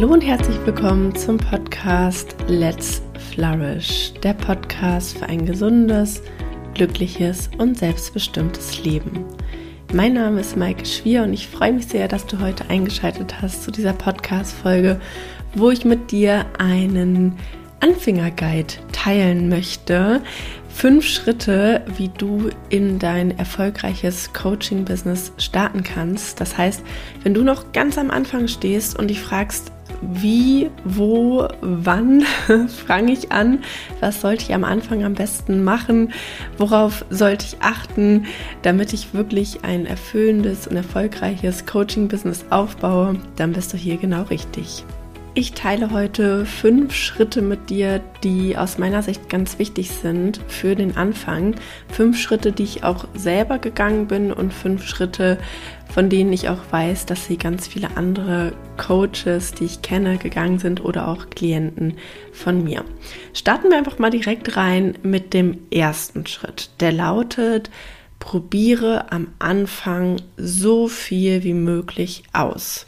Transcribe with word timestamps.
Hallo 0.00 0.12
und 0.12 0.24
herzlich 0.24 0.56
willkommen 0.64 1.12
zum 1.16 1.38
Podcast 1.38 2.36
Let's 2.46 3.02
Flourish, 3.32 4.12
der 4.22 4.32
Podcast 4.32 5.18
für 5.18 5.26
ein 5.26 5.44
gesundes, 5.44 6.22
glückliches 6.74 7.50
und 7.58 7.76
selbstbestimmtes 7.76 8.84
Leben. 8.84 9.24
Mein 9.92 10.12
Name 10.12 10.40
ist 10.40 10.56
Maike 10.56 10.86
Schwier 10.86 11.24
und 11.24 11.32
ich 11.32 11.48
freue 11.48 11.72
mich 11.72 11.88
sehr, 11.88 12.06
dass 12.06 12.26
du 12.26 12.38
heute 12.38 12.70
eingeschaltet 12.70 13.42
hast 13.42 13.64
zu 13.64 13.72
dieser 13.72 13.92
Podcast-Folge, 13.92 15.00
wo 15.56 15.72
ich 15.72 15.84
mit 15.84 16.12
dir 16.12 16.46
einen 16.58 17.36
Anfängerguide 17.80 18.74
teilen 18.92 19.48
möchte. 19.48 20.22
Fünf 20.68 21.06
Schritte, 21.06 21.84
wie 21.96 22.08
du 22.08 22.50
in 22.70 23.00
dein 23.00 23.36
erfolgreiches 23.36 24.32
Coaching-Business 24.32 25.32
starten 25.38 25.82
kannst. 25.82 26.40
Das 26.40 26.56
heißt, 26.56 26.84
wenn 27.24 27.34
du 27.34 27.42
noch 27.42 27.72
ganz 27.72 27.98
am 27.98 28.12
Anfang 28.12 28.46
stehst 28.46 28.96
und 28.96 29.08
dich 29.08 29.20
fragst, 29.20 29.72
wie, 30.00 30.70
wo, 30.84 31.48
wann 31.60 32.22
fange 32.86 33.12
ich 33.12 33.32
an? 33.32 33.60
Was 34.00 34.20
sollte 34.20 34.44
ich 34.44 34.54
am 34.54 34.64
Anfang 34.64 35.04
am 35.04 35.14
besten 35.14 35.64
machen? 35.64 36.12
Worauf 36.56 37.04
sollte 37.10 37.46
ich 37.46 37.62
achten, 37.62 38.26
damit 38.62 38.92
ich 38.92 39.14
wirklich 39.14 39.64
ein 39.64 39.86
erfüllendes 39.86 40.66
und 40.66 40.76
erfolgreiches 40.76 41.66
Coaching-Business 41.66 42.46
aufbaue? 42.50 43.16
Dann 43.36 43.52
bist 43.52 43.72
du 43.72 43.76
hier 43.76 43.96
genau 43.96 44.22
richtig. 44.22 44.84
Ich 45.38 45.52
teile 45.52 45.92
heute 45.92 46.44
fünf 46.44 46.92
Schritte 46.92 47.42
mit 47.42 47.70
dir, 47.70 48.00
die 48.24 48.56
aus 48.56 48.76
meiner 48.76 49.04
Sicht 49.04 49.28
ganz 49.28 49.60
wichtig 49.60 49.92
sind 49.92 50.40
für 50.48 50.74
den 50.74 50.96
Anfang. 50.96 51.54
Fünf 51.92 52.20
Schritte, 52.20 52.50
die 52.50 52.64
ich 52.64 52.82
auch 52.82 53.06
selber 53.14 53.60
gegangen 53.60 54.08
bin 54.08 54.32
und 54.32 54.52
fünf 54.52 54.84
Schritte, 54.84 55.38
von 55.94 56.10
denen 56.10 56.32
ich 56.32 56.48
auch 56.48 56.58
weiß, 56.72 57.06
dass 57.06 57.26
sie 57.26 57.36
ganz 57.36 57.68
viele 57.68 57.96
andere 57.96 58.52
Coaches, 58.78 59.52
die 59.52 59.66
ich 59.66 59.80
kenne, 59.80 60.18
gegangen 60.18 60.58
sind 60.58 60.84
oder 60.84 61.06
auch 61.06 61.30
Klienten 61.30 61.98
von 62.32 62.64
mir. 62.64 62.84
Starten 63.32 63.70
wir 63.70 63.78
einfach 63.78 64.00
mal 64.00 64.10
direkt 64.10 64.56
rein 64.56 64.98
mit 65.04 65.34
dem 65.34 65.58
ersten 65.70 66.26
Schritt. 66.26 66.70
Der 66.80 66.90
lautet, 66.90 67.70
probiere 68.18 69.12
am 69.12 69.28
Anfang 69.38 70.16
so 70.36 70.88
viel 70.88 71.44
wie 71.44 71.54
möglich 71.54 72.24
aus. 72.32 72.87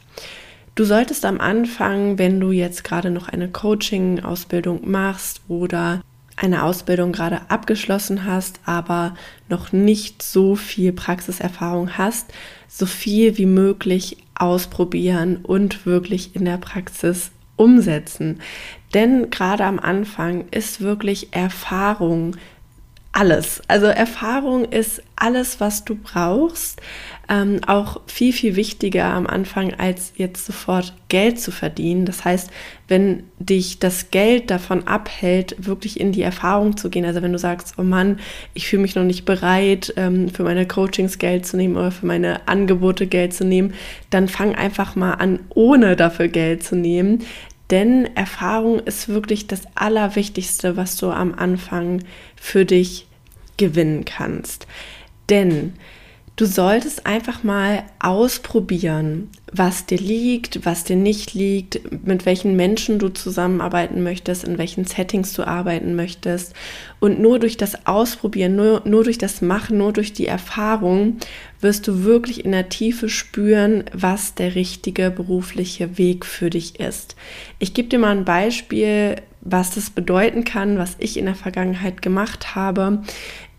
Du 0.75 0.85
solltest 0.85 1.25
am 1.25 1.41
Anfang, 1.41 2.19
wenn 2.19 2.41
du 2.41 2.53
jetzt 2.53 2.85
gerade 2.85 3.11
noch 3.11 3.29
eine 3.29 3.49
Coaching-Ausbildung 3.49 4.89
machst 4.89 5.43
oder 5.49 6.03
eine 6.37 6.63
Ausbildung 6.63 7.13
gerade 7.13 7.43
abgeschlossen 7.49 8.25
hast, 8.25 8.61
aber 8.65 9.15
noch 9.49 9.73
nicht 9.73 10.23
so 10.23 10.57
viel 10.57 10.93
Praxiserfahrung 10.93 11.99
hast, 11.99 12.33
so 12.67 12.87
viel 12.87 13.37
wie 13.37 13.47
möglich 13.47 14.17
ausprobieren 14.35 15.37
und 15.43 15.85
wirklich 15.85 16.35
in 16.35 16.47
der 16.47 16.57
Praxis 16.57 17.31
umsetzen. 17.57 18.41
Denn 18.95 19.29
gerade 19.29 19.65
am 19.65 19.79
Anfang 19.79 20.47
ist 20.51 20.81
wirklich 20.81 21.35
Erfahrung 21.35 22.37
alles. 23.13 23.61
Also 23.69 23.87
Erfahrung 23.87 24.65
ist 24.65 25.03
alles, 25.17 25.61
was 25.61 25.85
du 25.85 25.95
brauchst. 25.97 26.81
Ähm, 27.31 27.61
auch 27.65 28.01
viel, 28.09 28.33
viel 28.33 28.57
wichtiger 28.57 29.05
am 29.05 29.29
Anfang, 29.29 29.73
als 29.75 30.15
jetzt 30.17 30.45
sofort 30.45 30.95
Geld 31.09 31.39
zu 31.39 31.53
verdienen. 31.53 32.05
Das 32.05 32.25
heißt, 32.25 32.51
wenn 32.89 33.23
dich 33.39 33.79
das 33.79 34.11
Geld 34.11 34.51
davon 34.51 34.89
abhält, 34.89 35.55
wirklich 35.65 36.01
in 36.01 36.11
die 36.11 36.23
Erfahrung 36.23 36.77
zu 36.77 36.91
gehen, 36.91 37.05
also 37.05 37.23
wenn 37.23 37.33
du 37.33 37.39
sagst, 37.39 37.75
oh 37.79 37.85
Mann, 37.85 38.19
ich 38.53 38.67
fühle 38.67 38.83
mich 38.83 38.97
noch 38.97 39.05
nicht 39.05 39.27
bereit, 39.27 39.95
ähm, 39.97 40.29
für 40.29 40.43
meine 40.43 40.67
Coachings 40.67 41.19
Geld 41.19 41.47
zu 41.47 41.57
nehmen 41.57 41.77
oder 41.77 41.93
für 41.93 42.05
meine 42.05 42.49
Angebote 42.49 43.07
Geld 43.07 43.33
zu 43.33 43.45
nehmen, 43.45 43.75
dann 44.11 44.27
fang 44.27 44.57
einfach 44.57 44.97
mal 44.97 45.13
an, 45.13 45.39
ohne 45.51 45.95
dafür 45.95 46.27
Geld 46.27 46.65
zu 46.65 46.75
nehmen. 46.75 47.21
Denn 47.71 48.09
Erfahrung 48.17 48.81
ist 48.81 49.09
wirklich 49.09 49.47
das 49.47 49.63
Allerwichtigste, 49.77 50.77
was 50.77 50.97
du 50.97 51.11
am 51.11 51.33
Anfang 51.33 52.03
für 52.35 52.65
dich 52.65 53.07
gewinnen 53.57 54.05
kannst. 54.05 54.67
Denn 55.29 55.75
du 56.41 56.47
solltest 56.47 57.05
einfach 57.05 57.43
mal 57.43 57.83
ausprobieren, 57.99 59.29
was 59.53 59.85
dir 59.85 59.99
liegt, 59.99 60.65
was 60.65 60.85
dir 60.85 60.97
nicht 60.97 61.35
liegt, 61.35 61.81
mit 62.07 62.25
welchen 62.25 62.57
Menschen 62.57 62.99
du 62.99 63.11
zusammenarbeiten 63.11 64.03
möchtest, 64.03 64.45
in 64.45 64.57
welchen 64.57 64.87
Settings 64.87 65.35
du 65.35 65.47
arbeiten 65.47 65.97
möchtest. 65.97 66.55
Und 66.99 67.21
nur 67.21 67.41
durch 67.41 67.59
das 67.59 67.87
Ausprobieren, 67.87 68.57
nur, 68.57 68.81
nur 68.87 69.05
durch 69.05 69.19
das 69.19 69.43
Machen, 69.43 69.77
nur 69.77 69.93
durch 69.93 70.15
die 70.15 70.27
Erfahrung 70.27 71.19
wirst 71.61 71.87
du 71.87 72.05
wirklich 72.05 72.43
in 72.43 72.53
der 72.53 72.71
Tiefe 72.71 73.11
spüren, 73.11 73.85
was 73.93 74.35
der 74.35 74.55
richtige 74.55 75.11
berufliche 75.11 75.99
Weg 75.99 76.25
für 76.25 76.49
dich 76.49 76.81
ist. 76.81 77.17
Ich 77.59 77.75
gebe 77.75 77.89
dir 77.89 77.99
mal 77.99 78.17
ein 78.17 78.25
Beispiel, 78.25 79.17
was 79.43 79.75
das 79.75 79.91
bedeuten 79.91 80.45
kann, 80.45 80.79
was 80.79 80.97
ich 80.99 81.19
in 81.19 81.27
der 81.27 81.35
Vergangenheit 81.35 82.01
gemacht 82.01 82.55
habe 82.55 83.03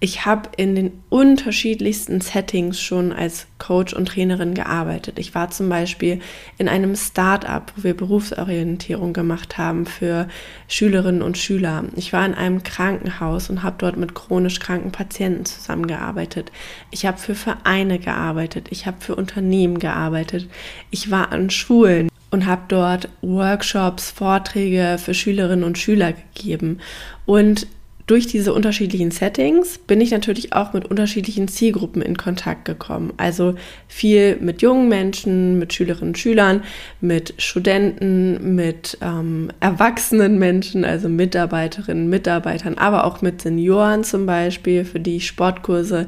ich 0.03 0.25
habe 0.25 0.49
in 0.57 0.73
den 0.73 1.03
unterschiedlichsten 1.09 2.21
Settings 2.21 2.81
schon 2.81 3.13
als 3.13 3.45
Coach 3.59 3.93
und 3.93 4.07
Trainerin 4.07 4.55
gearbeitet. 4.55 5.19
Ich 5.19 5.35
war 5.35 5.51
zum 5.51 5.69
Beispiel 5.69 6.19
in 6.57 6.67
einem 6.67 6.95
Start-up, 6.95 7.71
wo 7.75 7.83
wir 7.83 7.95
Berufsorientierung 7.95 9.13
gemacht 9.13 9.59
haben 9.59 9.85
für 9.85 10.27
Schülerinnen 10.67 11.21
und 11.21 11.37
Schüler. 11.37 11.83
Ich 11.95 12.13
war 12.13 12.25
in 12.25 12.33
einem 12.33 12.63
Krankenhaus 12.63 13.51
und 13.51 13.61
habe 13.61 13.75
dort 13.77 13.95
mit 13.95 14.15
chronisch 14.15 14.59
kranken 14.59 14.91
Patienten 14.91 15.45
zusammengearbeitet. 15.45 16.51
Ich 16.89 17.05
habe 17.05 17.19
für 17.19 17.35
Vereine 17.35 17.99
gearbeitet. 17.99 18.69
Ich 18.71 18.87
habe 18.87 18.97
für 19.01 19.15
Unternehmen 19.15 19.77
gearbeitet. 19.77 20.49
Ich 20.89 21.11
war 21.11 21.31
an 21.31 21.51
Schulen 21.51 22.09
und 22.31 22.47
habe 22.47 22.63
dort 22.69 23.07
Workshops, 23.21 24.09
Vorträge 24.09 24.97
für 24.97 25.13
Schülerinnen 25.13 25.63
und 25.63 25.77
Schüler 25.77 26.13
gegeben. 26.13 26.79
Und 27.27 27.67
durch 28.11 28.27
diese 28.27 28.53
unterschiedlichen 28.53 29.09
Settings 29.09 29.77
bin 29.77 30.01
ich 30.01 30.11
natürlich 30.11 30.51
auch 30.51 30.73
mit 30.73 30.85
unterschiedlichen 30.85 31.47
Zielgruppen 31.47 32.01
in 32.01 32.17
Kontakt 32.17 32.65
gekommen. 32.65 33.13
Also 33.15 33.55
viel 33.87 34.35
mit 34.41 34.61
jungen 34.61 34.89
Menschen, 34.89 35.57
mit 35.57 35.71
Schülerinnen 35.71 36.09
und 36.09 36.17
Schülern, 36.17 36.61
mit 36.99 37.33
Studenten, 37.37 38.53
mit 38.53 38.97
ähm, 38.99 39.47
erwachsenen 39.61 40.37
Menschen, 40.39 40.83
also 40.83 41.07
Mitarbeiterinnen, 41.07 42.09
Mitarbeitern, 42.09 42.73
aber 42.77 43.05
auch 43.05 43.21
mit 43.21 43.41
Senioren 43.41 44.03
zum 44.03 44.25
Beispiel, 44.25 44.83
für 44.83 44.99
die 44.99 45.15
ich 45.15 45.27
Sportkurse 45.27 46.07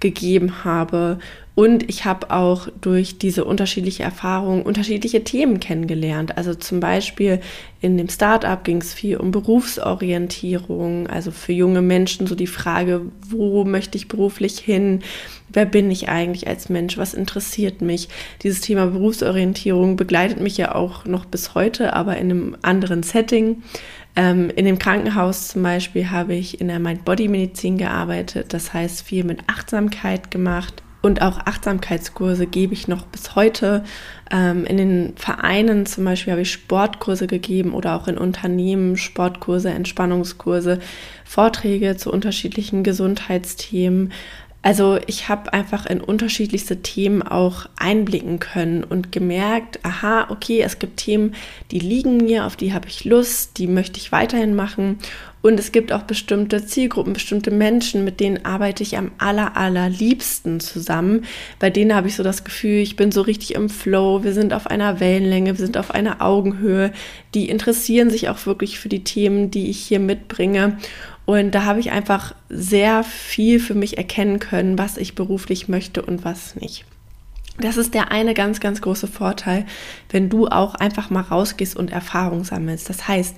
gegeben 0.00 0.64
habe 0.64 1.18
und 1.54 1.88
ich 1.90 2.06
habe 2.06 2.30
auch 2.30 2.68
durch 2.80 3.18
diese 3.18 3.44
unterschiedliche 3.44 4.02
Erfahrung 4.02 4.62
unterschiedliche 4.62 5.22
Themen 5.22 5.60
kennengelernt. 5.60 6.38
Also 6.38 6.54
zum 6.54 6.80
Beispiel 6.80 7.40
in 7.82 7.98
dem 7.98 8.08
Startup 8.08 8.64
ging 8.64 8.78
es 8.78 8.94
viel 8.94 9.18
um 9.18 9.32
Berufsorientierung, 9.32 11.08
also 11.08 11.30
für 11.30 11.52
junge 11.52 11.82
Menschen 11.82 12.26
so 12.26 12.34
die 12.34 12.46
Frage, 12.46 13.02
wo 13.28 13.64
möchte 13.64 13.98
ich 13.98 14.08
beruflich 14.08 14.60
hin? 14.60 15.00
Wer 15.50 15.66
bin 15.66 15.90
ich 15.90 16.08
eigentlich 16.08 16.48
als 16.48 16.70
Mensch? 16.70 16.96
Was 16.96 17.12
interessiert 17.12 17.82
mich? 17.82 18.08
Dieses 18.42 18.62
Thema 18.62 18.86
Berufsorientierung 18.86 19.96
begleitet 19.96 20.40
mich 20.40 20.56
ja 20.56 20.74
auch 20.74 21.04
noch 21.04 21.26
bis 21.26 21.54
heute, 21.54 21.92
aber 21.92 22.16
in 22.16 22.30
einem 22.30 22.56
anderen 22.62 23.02
Setting. 23.02 23.62
Ähm, 24.16 24.50
in 24.56 24.64
dem 24.64 24.78
Krankenhaus 24.78 25.48
zum 25.48 25.62
Beispiel 25.62 26.10
habe 26.10 26.34
ich 26.34 26.62
in 26.62 26.68
der 26.68 26.78
Mind-Body-Medizin 26.78 27.76
gearbeitet, 27.76 28.54
das 28.54 28.72
heißt 28.72 29.02
viel 29.02 29.24
mit 29.24 29.40
Achtsamkeit 29.48 30.30
gemacht 30.30 30.82
und 31.02 31.20
auch 31.20 31.38
Achtsamkeitskurse 31.38 32.46
gebe 32.46 32.72
ich 32.72 32.88
noch 32.88 33.04
bis 33.06 33.34
heute. 33.34 33.84
Ähm, 34.30 34.64
in 34.64 34.76
den 34.76 35.12
Vereinen 35.16 35.84
zum 35.84 36.04
Beispiel 36.04 36.30
habe 36.30 36.42
ich 36.42 36.52
Sportkurse 36.52 37.26
gegeben 37.26 37.74
oder 37.74 37.96
auch 37.96 38.08
in 38.08 38.16
Unternehmen 38.16 38.96
Sportkurse, 38.96 39.70
Entspannungskurse, 39.70 40.78
Vorträge 41.24 41.96
zu 41.96 42.12
unterschiedlichen 42.12 42.84
Gesundheitsthemen. 42.84 44.12
Also 44.64 45.00
ich 45.08 45.28
habe 45.28 45.52
einfach 45.52 45.86
in 45.86 46.00
unterschiedlichste 46.00 46.82
Themen 46.82 47.22
auch 47.22 47.66
einblicken 47.76 48.38
können 48.38 48.84
und 48.84 49.10
gemerkt, 49.10 49.80
aha, 49.82 50.28
okay, 50.30 50.62
es 50.62 50.78
gibt 50.78 50.98
Themen, 50.98 51.34
die 51.72 51.80
liegen 51.80 52.18
mir, 52.18 52.46
auf 52.46 52.54
die 52.54 52.72
habe 52.72 52.86
ich 52.86 53.04
Lust, 53.04 53.58
die 53.58 53.66
möchte 53.66 53.98
ich 53.98 54.12
weiterhin 54.12 54.54
machen. 54.54 54.98
Und 55.42 55.58
es 55.58 55.72
gibt 55.72 55.92
auch 55.92 56.02
bestimmte 56.02 56.64
Zielgruppen, 56.64 57.12
bestimmte 57.12 57.50
Menschen, 57.50 58.04
mit 58.04 58.20
denen 58.20 58.44
arbeite 58.44 58.84
ich 58.84 58.96
am 58.96 59.10
aller, 59.18 59.56
allerliebsten 59.56 60.60
zusammen. 60.60 61.24
Bei 61.58 61.68
denen 61.68 61.94
habe 61.94 62.06
ich 62.06 62.14
so 62.14 62.22
das 62.22 62.44
Gefühl, 62.44 62.78
ich 62.78 62.94
bin 62.94 63.10
so 63.10 63.22
richtig 63.22 63.56
im 63.56 63.68
Flow, 63.68 64.22
wir 64.22 64.34
sind 64.34 64.52
auf 64.52 64.68
einer 64.68 65.00
Wellenlänge, 65.00 65.58
wir 65.58 65.66
sind 65.66 65.76
auf 65.76 65.90
einer 65.90 66.22
Augenhöhe. 66.22 66.92
Die 67.34 67.48
interessieren 67.48 68.08
sich 68.08 68.28
auch 68.28 68.46
wirklich 68.46 68.78
für 68.78 68.88
die 68.88 69.02
Themen, 69.02 69.50
die 69.50 69.68
ich 69.68 69.80
hier 69.80 69.98
mitbringe. 69.98 70.78
Und 71.26 71.52
da 71.52 71.64
habe 71.64 71.80
ich 71.80 71.90
einfach 71.90 72.34
sehr 72.48 73.02
viel 73.02 73.58
für 73.58 73.74
mich 73.74 73.98
erkennen 73.98 74.38
können, 74.38 74.78
was 74.78 74.96
ich 74.96 75.16
beruflich 75.16 75.66
möchte 75.66 76.02
und 76.02 76.24
was 76.24 76.54
nicht. 76.54 76.84
Das 77.58 77.76
ist 77.76 77.94
der 77.94 78.10
eine 78.12 78.34
ganz, 78.34 78.60
ganz 78.60 78.80
große 78.80 79.06
Vorteil, 79.08 79.66
wenn 80.10 80.28
du 80.28 80.46
auch 80.46 80.74
einfach 80.74 81.10
mal 81.10 81.20
rausgehst 81.20 81.76
und 81.76 81.92
Erfahrung 81.92 82.44
sammelst. 82.44 82.88
Das 82.88 83.08
heißt, 83.08 83.36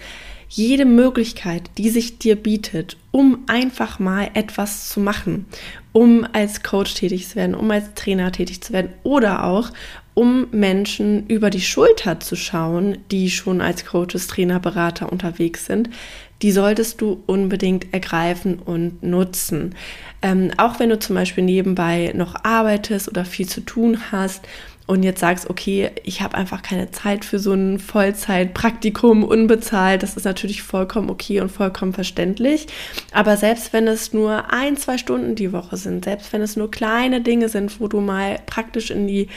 jede 0.57 0.85
Möglichkeit, 0.85 1.69
die 1.79 1.91
sich 1.91 2.19
dir 2.19 2.37
bietet, 2.37 2.97
um 3.11 3.41
einfach 3.49 3.99
mal 3.99 4.31
etwas 4.35 4.89
zu 4.89 5.01
machen, 5.01 5.47
um 5.93 6.25
als 6.33 6.63
Coach 6.63 6.95
tätig 6.95 7.29
zu 7.29 7.37
werden, 7.37 7.57
um 7.57 7.69
als 7.71 7.95
Trainer 7.95 8.31
tätig 8.31 8.63
zu 8.63 8.73
werden 8.73 8.93
oder 9.03 9.45
auch 9.45 9.71
um 10.15 10.47
Menschen 10.53 11.27
über 11.27 11.51
die 11.51 11.61
Schulter 11.61 12.21
zu 12.21 12.37
schauen, 12.37 12.99
die 13.11 13.31
schon 13.31 13.61
als 13.61 13.85
Coaches, 13.85 14.29
Trainer, 14.29 14.61
Berater 14.61 15.11
unterwegs 15.11 15.67
sind, 15.67 15.91
die 16.41 16.53
solltest 16.53 17.01
du 17.01 17.23
unbedingt 17.27 17.93
ergreifen 17.93 18.61
und 18.61 19.03
nutzen. 19.03 19.75
Ähm, 20.23 20.53
auch 20.57 20.79
wenn 20.79 20.91
du 20.91 21.01
zum 21.01 21.17
Beispiel 21.17 21.43
nebenbei 21.43 22.13
noch 22.15 22.45
arbeitest 22.45 23.09
oder 23.09 23.25
viel 23.25 23.49
zu 23.49 23.61
tun 23.61 24.13
hast 24.13 24.47
und 24.87 25.03
jetzt 25.03 25.21
sagst, 25.21 25.49
okay, 25.49 25.91
ich 26.03 26.21
habe 26.21 26.37
einfach 26.37 26.61
keine 26.61 26.91
Zeit 26.91 27.25
für 27.25 27.39
so 27.39 27.55
ein 27.55 27.79
Vollzeitpraktikum 27.79 29.25
unbezahlt, 29.25 30.03
das 30.03 30.17
ist 30.17 30.25
natürlich 30.25 30.63
vollkommen 30.63 31.09
okay 31.09 31.41
und 31.41 31.51
vollkommen 31.51 31.95
verständlich. 31.95 32.67
Aber 33.13 33.39
selbst 33.39 33.73
wenn 33.73 33.89
es 33.89 34.13
nur 34.13 34.53
ein, 34.53 34.77
zwei 34.77 34.99
Stunden 34.99 35.37
die 35.37 35.53
Woche 35.53 35.79
sind, 35.79 36.05
selbst 36.05 36.33
wenn 36.35 36.43
es 36.43 36.57
nur 36.57 36.71
kleine 36.71 37.23
Dinge 37.23 37.49
sind, 37.49 37.81
wo 37.81 37.89
du 37.89 38.01
mal 38.01 38.39
praktisch 38.45 38.91
in 38.91 39.07
die 39.07 39.29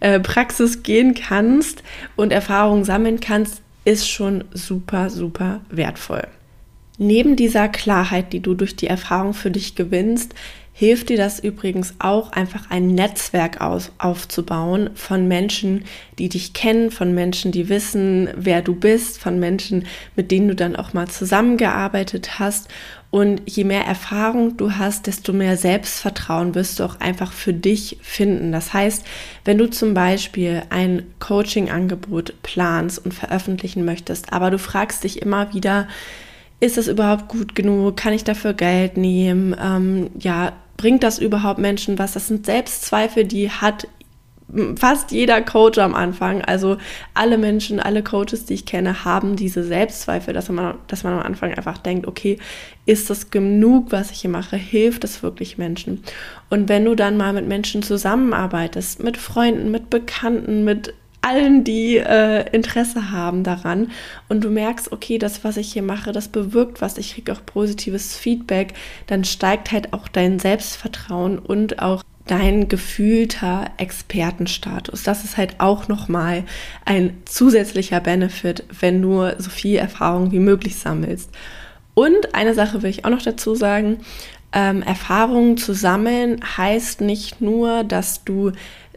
äh, 0.00 0.18
Praxis 0.18 0.82
gehen 0.82 1.14
kannst 1.14 1.84
und 2.16 2.32
Erfahrungen 2.32 2.84
sammeln 2.84 3.20
kannst, 3.20 3.62
ist 3.84 4.08
schon 4.08 4.42
super, 4.52 5.10
super 5.10 5.60
wertvoll. 5.70 6.26
Neben 6.98 7.36
dieser 7.36 7.68
Klarheit, 7.68 8.32
die 8.32 8.40
du 8.40 8.54
durch 8.54 8.74
die 8.74 8.88
Erfahrung 8.88 9.34
für 9.34 9.50
dich 9.50 9.76
gewinnst, 9.76 10.34
hilft 10.78 11.08
dir 11.08 11.16
das 11.16 11.40
übrigens 11.40 11.94
auch, 12.00 12.32
einfach 12.32 12.68
ein 12.68 12.88
Netzwerk 12.88 13.62
aus, 13.62 13.92
aufzubauen 13.96 14.90
von 14.94 15.26
Menschen, 15.26 15.86
die 16.18 16.28
dich 16.28 16.52
kennen, 16.52 16.90
von 16.90 17.14
Menschen, 17.14 17.50
die 17.50 17.70
wissen, 17.70 18.28
wer 18.36 18.60
du 18.60 18.74
bist, 18.74 19.18
von 19.18 19.40
Menschen, 19.40 19.86
mit 20.16 20.30
denen 20.30 20.48
du 20.48 20.54
dann 20.54 20.76
auch 20.76 20.92
mal 20.92 21.08
zusammengearbeitet 21.08 22.38
hast. 22.38 22.68
Und 23.10 23.40
je 23.46 23.64
mehr 23.64 23.86
Erfahrung 23.86 24.58
du 24.58 24.72
hast, 24.72 25.06
desto 25.06 25.32
mehr 25.32 25.56
Selbstvertrauen 25.56 26.54
wirst 26.54 26.78
du 26.78 26.84
auch 26.84 27.00
einfach 27.00 27.32
für 27.32 27.54
dich 27.54 27.96
finden. 28.02 28.52
Das 28.52 28.74
heißt, 28.74 29.02
wenn 29.46 29.56
du 29.56 29.70
zum 29.70 29.94
Beispiel 29.94 30.62
ein 30.68 31.04
Coaching-Angebot 31.20 32.34
planst 32.42 33.02
und 33.02 33.14
veröffentlichen 33.14 33.86
möchtest, 33.86 34.30
aber 34.30 34.50
du 34.50 34.58
fragst 34.58 35.04
dich 35.04 35.22
immer 35.22 35.54
wieder, 35.54 35.88
ist 36.60 36.76
es 36.76 36.88
überhaupt 36.88 37.28
gut 37.28 37.54
genug? 37.54 37.96
Kann 37.96 38.12
ich 38.12 38.24
dafür 38.24 38.52
Geld 38.52 38.98
nehmen? 38.98 39.56
Ähm, 39.58 40.10
ja, 40.18 40.52
bringt 40.76 41.02
das 41.02 41.18
überhaupt 41.18 41.58
Menschen 41.58 41.98
was? 41.98 42.12
Das 42.12 42.28
sind 42.28 42.46
Selbstzweifel, 42.46 43.24
die 43.24 43.50
hat 43.50 43.88
fast 44.76 45.10
jeder 45.10 45.42
Coach 45.42 45.78
am 45.78 45.94
Anfang. 45.94 46.42
Also 46.42 46.76
alle 47.14 47.36
Menschen, 47.36 47.80
alle 47.80 48.02
Coaches, 48.02 48.44
die 48.44 48.54
ich 48.54 48.66
kenne, 48.66 49.04
haben 49.04 49.36
diese 49.36 49.64
Selbstzweifel, 49.64 50.32
dass 50.32 50.48
man, 50.48 50.76
dass 50.86 51.04
man 51.04 51.14
am 51.14 51.22
Anfang 51.22 51.52
einfach 51.52 51.78
denkt, 51.78 52.06
okay, 52.06 52.38
ist 52.84 53.10
das 53.10 53.30
genug, 53.30 53.90
was 53.90 54.10
ich 54.10 54.20
hier 54.20 54.30
mache? 54.30 54.56
Hilft 54.56 55.04
das 55.04 55.22
wirklich 55.22 55.58
Menschen? 55.58 56.02
Und 56.48 56.68
wenn 56.68 56.84
du 56.84 56.94
dann 56.94 57.16
mal 57.16 57.32
mit 57.32 57.48
Menschen 57.48 57.82
zusammenarbeitest, 57.82 59.02
mit 59.02 59.16
Freunden, 59.16 59.70
mit 59.70 59.90
Bekannten, 59.90 60.64
mit 60.64 60.94
allen, 61.26 61.64
die 61.64 61.96
äh, 61.96 62.48
Interesse 62.50 63.10
haben 63.10 63.42
daran 63.42 63.90
und 64.28 64.44
du 64.44 64.50
merkst, 64.50 64.92
okay, 64.92 65.18
das, 65.18 65.42
was 65.44 65.56
ich 65.56 65.72
hier 65.72 65.82
mache, 65.82 66.12
das 66.12 66.28
bewirkt 66.28 66.80
was, 66.80 66.98
ich 66.98 67.14
kriege 67.14 67.32
auch 67.32 67.44
positives 67.44 68.16
Feedback, 68.16 68.74
dann 69.06 69.24
steigt 69.24 69.72
halt 69.72 69.92
auch 69.92 70.08
dein 70.08 70.38
Selbstvertrauen 70.38 71.38
und 71.38 71.82
auch 71.82 72.02
dein 72.26 72.68
gefühlter 72.68 73.66
Expertenstatus. 73.76 75.02
Das 75.02 75.24
ist 75.24 75.36
halt 75.36 75.56
auch 75.58 75.88
nochmal 75.88 76.44
ein 76.84 77.16
zusätzlicher 77.24 78.00
Benefit, 78.00 78.64
wenn 78.80 79.02
du 79.02 79.30
so 79.38 79.50
viel 79.50 79.76
Erfahrung 79.76 80.32
wie 80.32 80.40
möglich 80.40 80.76
sammelst. 80.76 81.30
Und 81.94 82.34
eine 82.34 82.54
Sache 82.54 82.82
will 82.82 82.90
ich 82.90 83.04
auch 83.04 83.10
noch 83.10 83.22
dazu 83.22 83.54
sagen, 83.54 83.98
ähm, 84.52 84.82
Erfahrungen 84.82 85.56
zu 85.56 85.72
sammeln 85.72 86.40
heißt 86.56 87.00
nicht 87.00 87.40
nur, 87.40 87.84
dass 87.84 88.24
du 88.24 88.52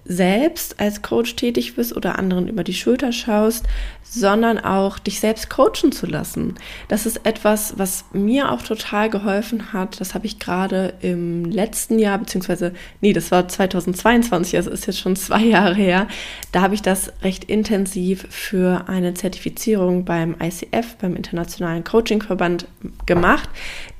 selbst 0.09 0.79
als 0.79 1.03
Coach 1.03 1.35
tätig 1.35 1.75
bist 1.75 1.95
oder 1.95 2.17
anderen 2.17 2.47
über 2.47 2.63
die 2.63 2.73
Schulter 2.73 3.11
schaust, 3.11 3.65
sondern 4.03 4.57
auch 4.57 4.97
dich 4.97 5.19
selbst 5.19 5.51
coachen 5.51 5.91
zu 5.91 6.07
lassen. 6.07 6.55
Das 6.87 7.05
ist 7.05 7.27
etwas, 7.27 7.77
was 7.77 8.05
mir 8.11 8.51
auch 8.51 8.63
total 8.63 9.11
geholfen 9.11 9.71
hat. 9.71 10.01
Das 10.01 10.15
habe 10.15 10.25
ich 10.25 10.39
gerade 10.39 10.95
im 11.01 11.45
letzten 11.45 11.99
Jahr, 11.99 12.17
beziehungsweise, 12.17 12.73
nee, 13.01 13.13
das 13.13 13.29
war 13.29 13.47
2022, 13.47 14.57
also 14.57 14.71
ist 14.71 14.87
jetzt 14.87 14.99
schon 14.99 15.15
zwei 15.15 15.43
Jahre 15.43 15.75
her. 15.75 16.07
Da 16.51 16.61
habe 16.61 16.73
ich 16.73 16.81
das 16.81 17.13
recht 17.21 17.43
intensiv 17.43 18.25
für 18.31 18.85
eine 18.87 19.13
Zertifizierung 19.13 20.05
beim 20.05 20.35
ICF, 20.41 20.95
beim 20.99 21.15
Internationalen 21.15 21.83
Coachingverband, 21.83 22.65
gemacht, 23.05 23.49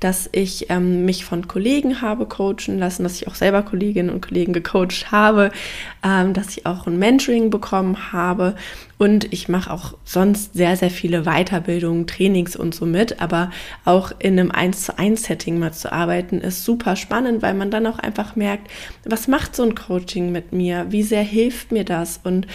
dass 0.00 0.28
ich 0.32 0.70
ähm, 0.70 1.04
mich 1.04 1.24
von 1.24 1.46
Kollegen 1.46 2.00
habe 2.00 2.26
coachen 2.26 2.78
lassen, 2.78 3.02
dass 3.02 3.16
ich 3.16 3.28
auch 3.28 3.34
selber 3.34 3.62
Kolleginnen 3.62 4.10
und 4.10 4.26
Kollegen 4.26 4.52
gecoacht 4.52 5.12
habe, 5.12 5.50
ähm, 6.02 6.32
dass 6.32 6.56
ich 6.56 6.66
auch 6.66 6.86
ein 6.86 6.98
Mentoring 6.98 7.50
bekommen 7.50 8.12
habe 8.12 8.54
und 9.00 9.32
ich 9.32 9.48
mache 9.48 9.72
auch 9.72 9.94
sonst 10.04 10.52
sehr, 10.52 10.76
sehr 10.76 10.90
viele 10.90 11.22
Weiterbildungen, 11.22 12.06
Trainings 12.06 12.54
und 12.54 12.74
so 12.74 12.84
mit. 12.84 13.22
Aber 13.22 13.50
auch 13.86 14.12
in 14.18 14.38
einem 14.38 14.50
1 14.50 14.82
zu 14.82 14.98
1 14.98 15.22
Setting 15.22 15.58
mal 15.58 15.72
zu 15.72 15.90
arbeiten, 15.90 16.38
ist 16.42 16.66
super 16.66 16.96
spannend, 16.96 17.40
weil 17.40 17.54
man 17.54 17.70
dann 17.70 17.86
auch 17.86 17.98
einfach 17.98 18.36
merkt, 18.36 18.70
was 19.06 19.26
macht 19.26 19.56
so 19.56 19.62
ein 19.62 19.74
Coaching 19.74 20.32
mit 20.32 20.52
mir? 20.52 20.84
Wie 20.90 21.02
sehr 21.02 21.22
hilft 21.22 21.72
mir 21.72 21.84
das? 21.84 22.20
Und 22.24 22.46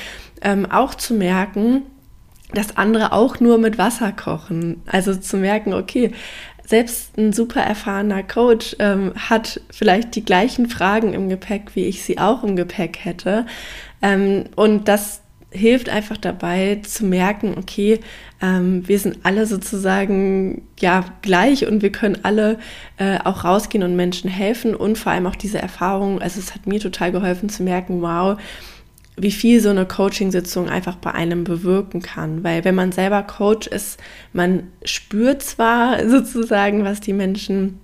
ähm, 0.43 0.69
auch 0.69 0.93
zu 0.93 1.15
merken, 1.15 1.81
dass 2.53 2.77
andere 2.77 3.11
auch 3.11 3.39
nur 3.39 3.57
mit 3.57 3.79
Wasser 3.79 4.11
kochen. 4.11 4.83
Also 4.85 5.15
zu 5.15 5.37
merken, 5.37 5.73
okay, 5.73 6.11
selbst 6.65 7.17
ein 7.17 7.33
super 7.33 7.61
erfahrener 7.61 8.23
Coach 8.23 8.75
ähm, 8.79 9.13
hat 9.15 9.61
vielleicht 9.69 10.15
die 10.15 10.25
gleichen 10.25 10.67
Fragen 10.67 11.13
im 11.13 11.29
Gepäck, 11.29 11.75
wie 11.75 11.85
ich 11.85 12.03
sie 12.03 12.17
auch 12.17 12.43
im 12.43 12.55
Gepäck 12.55 12.99
hätte. 13.03 13.45
Ähm, 14.01 14.45
und 14.55 14.87
das 14.87 15.21
hilft 15.51 15.89
einfach 15.89 16.17
dabei 16.17 16.81
zu 16.83 17.05
merken, 17.05 17.55
okay, 17.57 17.99
ähm, 18.41 18.87
wir 18.87 18.99
sind 18.99 19.19
alle 19.23 19.45
sozusagen 19.45 20.63
ja 20.79 21.05
gleich 21.21 21.65
und 21.65 21.81
wir 21.81 21.91
können 21.91 22.19
alle 22.23 22.59
äh, 22.97 23.19
auch 23.23 23.45
rausgehen 23.45 23.83
und 23.83 23.95
Menschen 23.95 24.29
helfen 24.29 24.75
und 24.75 24.97
vor 24.97 25.13
allem 25.13 25.27
auch 25.27 25.35
diese 25.35 25.59
Erfahrung, 25.59 26.21
also 26.21 26.39
es 26.39 26.53
hat 26.53 26.67
mir 26.67 26.79
total 26.79 27.11
geholfen 27.11 27.49
zu 27.49 27.63
merken, 27.63 28.01
wow, 28.01 28.37
wie 29.17 29.31
viel 29.31 29.61
so 29.61 29.69
eine 29.69 29.85
Coaching-Sitzung 29.85 30.69
einfach 30.69 30.95
bei 30.95 31.11
einem 31.11 31.43
bewirken 31.43 32.01
kann. 32.01 32.43
Weil 32.43 32.65
wenn 32.65 32.75
man 32.75 32.91
selber 32.91 33.23
Coach 33.23 33.67
ist, 33.67 33.99
man 34.33 34.71
spürt 34.83 35.41
zwar 35.41 36.07
sozusagen, 36.09 36.83
was 36.83 36.99
die 36.99 37.13
Menschen 37.13 37.79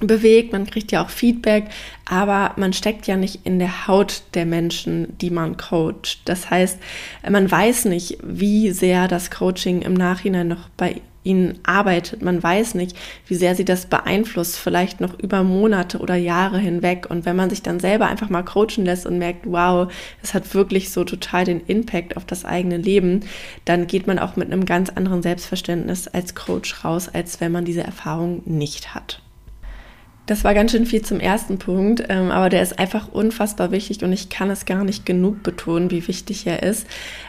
bewegt, 0.00 0.52
man 0.52 0.66
kriegt 0.66 0.92
ja 0.92 1.02
auch 1.02 1.10
Feedback, 1.10 1.64
aber 2.04 2.52
man 2.56 2.72
steckt 2.72 3.06
ja 3.06 3.16
nicht 3.16 3.40
in 3.44 3.58
der 3.58 3.88
Haut 3.88 4.22
der 4.34 4.46
Menschen, 4.46 5.18
die 5.18 5.30
man 5.30 5.56
coacht. 5.56 6.20
Das 6.24 6.50
heißt, 6.50 6.78
man 7.28 7.50
weiß 7.50 7.86
nicht, 7.86 8.18
wie 8.22 8.70
sehr 8.70 9.08
das 9.08 9.30
Coaching 9.30 9.82
im 9.82 9.94
Nachhinein 9.94 10.48
noch 10.48 10.68
bei 10.76 11.00
ihnen 11.28 11.58
arbeitet. 11.62 12.22
Man 12.22 12.42
weiß 12.42 12.74
nicht, 12.74 12.96
wie 13.26 13.34
sehr 13.34 13.54
sie 13.54 13.64
das 13.64 13.86
beeinflusst, 13.86 14.58
vielleicht 14.58 15.00
noch 15.00 15.18
über 15.18 15.44
Monate 15.44 15.98
oder 15.98 16.16
Jahre 16.16 16.58
hinweg. 16.58 17.06
Und 17.08 17.26
wenn 17.26 17.36
man 17.36 17.50
sich 17.50 17.62
dann 17.62 17.78
selber 17.78 18.06
einfach 18.06 18.30
mal 18.30 18.42
coachen 18.42 18.84
lässt 18.84 19.06
und 19.06 19.18
merkt, 19.18 19.42
wow, 19.44 19.92
es 20.22 20.32
hat 20.34 20.54
wirklich 20.54 20.90
so 20.90 21.04
total 21.04 21.44
den 21.44 21.60
Impact 21.66 22.16
auf 22.16 22.24
das 22.24 22.44
eigene 22.44 22.78
Leben, 22.78 23.20
dann 23.66 23.86
geht 23.86 24.06
man 24.06 24.18
auch 24.18 24.36
mit 24.36 24.50
einem 24.50 24.64
ganz 24.64 24.88
anderen 24.88 25.22
Selbstverständnis 25.22 26.08
als 26.08 26.34
Coach 26.34 26.84
raus, 26.84 27.08
als 27.12 27.40
wenn 27.40 27.52
man 27.52 27.66
diese 27.66 27.82
Erfahrung 27.82 28.42
nicht 28.46 28.94
hat. 28.94 29.20
Das 30.28 30.44
war 30.44 30.52
ganz 30.52 30.72
schön 30.72 30.84
viel 30.84 31.00
zum 31.00 31.20
ersten 31.20 31.58
Punkt, 31.58 32.04
ähm, 32.10 32.30
aber 32.30 32.50
der 32.50 32.60
ist 32.60 32.78
einfach 32.78 33.08
unfassbar 33.10 33.70
wichtig 33.70 34.04
und 34.04 34.12
ich 34.12 34.28
kann 34.28 34.50
es 34.50 34.66
gar 34.66 34.84
nicht 34.84 35.06
genug 35.06 35.42
betonen, 35.42 35.90
wie 35.90 36.06
wichtig 36.06 36.46
er 36.46 36.62
ist. 36.62 36.86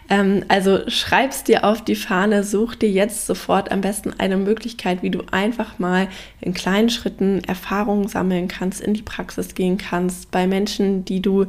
Ähm, 0.10 0.44
also 0.50 0.82
schreib's 0.90 1.46
dir 1.46 1.64
auf 1.64 1.82
die 1.82 1.96
Fahne, 1.96 2.44
such 2.44 2.76
dir 2.76 2.90
jetzt 2.90 3.26
sofort 3.26 3.72
am 3.72 3.80
besten 3.80 4.14
eine 4.18 4.36
Möglichkeit, 4.36 5.02
wie 5.02 5.12
du 5.12 5.22
einfach 5.32 5.80
mal 5.80 6.10
in 6.42 6.54
kleinen 6.54 6.90
Schritten 6.90 7.42
Erfahrungen 7.46 8.10
sammeln 8.10 8.50
kannst, 8.50 8.82
in 8.82 8.94
die 8.94 9.02
Praxis 9.02 9.56
gehen 9.56 9.78
kannst, 9.78 10.30
bei 10.32 10.46
Menschen, 10.46 11.06
die 11.06 11.22
du 11.22 11.46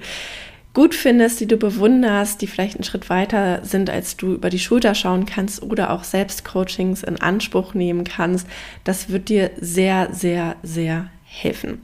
gut 0.72 0.94
findest, 0.94 1.40
die 1.40 1.48
du 1.48 1.56
bewunderst, 1.56 2.42
die 2.42 2.46
vielleicht 2.46 2.76
einen 2.76 2.84
Schritt 2.84 3.10
weiter 3.10 3.64
sind, 3.64 3.90
als 3.90 4.16
du 4.16 4.34
über 4.34 4.50
die 4.50 4.60
Schulter 4.60 4.94
schauen 4.94 5.26
kannst 5.26 5.64
oder 5.64 5.90
auch 5.90 6.04
Selbstcoachings 6.04 7.02
in 7.02 7.20
Anspruch 7.20 7.74
nehmen 7.74 8.04
kannst. 8.04 8.46
Das 8.84 9.08
wird 9.08 9.28
dir 9.28 9.50
sehr, 9.58 10.10
sehr, 10.12 10.54
sehr 10.62 11.10
helfen. 11.30 11.80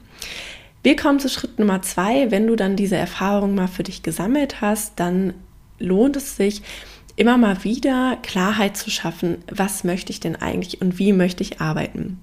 Wir 0.83 0.95
kommen 0.95 1.19
zu 1.19 1.29
Schritt 1.29 1.59
Nummer 1.59 1.81
zwei. 1.81 2.31
Wenn 2.31 2.47
du 2.47 2.55
dann 2.55 2.75
diese 2.75 2.97
Erfahrung 2.97 3.55
mal 3.55 3.67
für 3.67 3.83
dich 3.83 4.03
gesammelt 4.03 4.61
hast, 4.61 4.99
dann 4.99 5.33
lohnt 5.79 6.15
es 6.15 6.35
sich, 6.35 6.61
immer 7.15 7.37
mal 7.37 7.63
wieder 7.63 8.17
Klarheit 8.21 8.77
zu 8.77 8.91
schaffen, 8.91 9.39
was 9.51 9.83
möchte 9.83 10.11
ich 10.11 10.19
denn 10.19 10.35
eigentlich 10.35 10.81
und 10.81 10.99
wie 10.99 11.13
möchte 11.13 11.43
ich 11.43 11.59
arbeiten. 11.61 12.19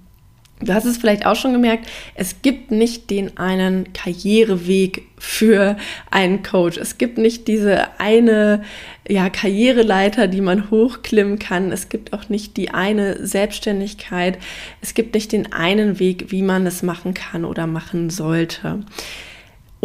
Du 0.61 0.73
hast 0.73 0.85
es 0.85 0.97
vielleicht 0.97 1.25
auch 1.25 1.35
schon 1.35 1.51
gemerkt, 1.51 1.85
es 2.15 2.41
gibt 2.41 2.71
nicht 2.71 3.09
den 3.09 3.37
einen 3.37 3.91
Karriereweg 3.91 5.03
für 5.17 5.75
einen 6.11 6.43
Coach. 6.43 6.77
Es 6.77 6.97
gibt 6.97 7.17
nicht 7.17 7.49
diese 7.49 7.99
eine 7.99 8.63
ja, 9.07 9.29
Karriereleiter, 9.29 10.27
die 10.27 10.39
man 10.39 10.71
hochklimmen 10.71 11.39
kann. 11.39 11.73
Es 11.73 11.89
gibt 11.89 12.13
auch 12.13 12.29
nicht 12.29 12.55
die 12.55 12.69
eine 12.69 13.25
Selbstständigkeit. 13.25 14.37
Es 14.81 14.93
gibt 14.93 15.13
nicht 15.13 15.33
den 15.33 15.51
einen 15.51 15.99
Weg, 15.99 16.31
wie 16.31 16.41
man 16.41 16.65
es 16.65 16.83
machen 16.83 17.13
kann 17.13 17.43
oder 17.43 17.67
machen 17.67 18.09
sollte. 18.09 18.79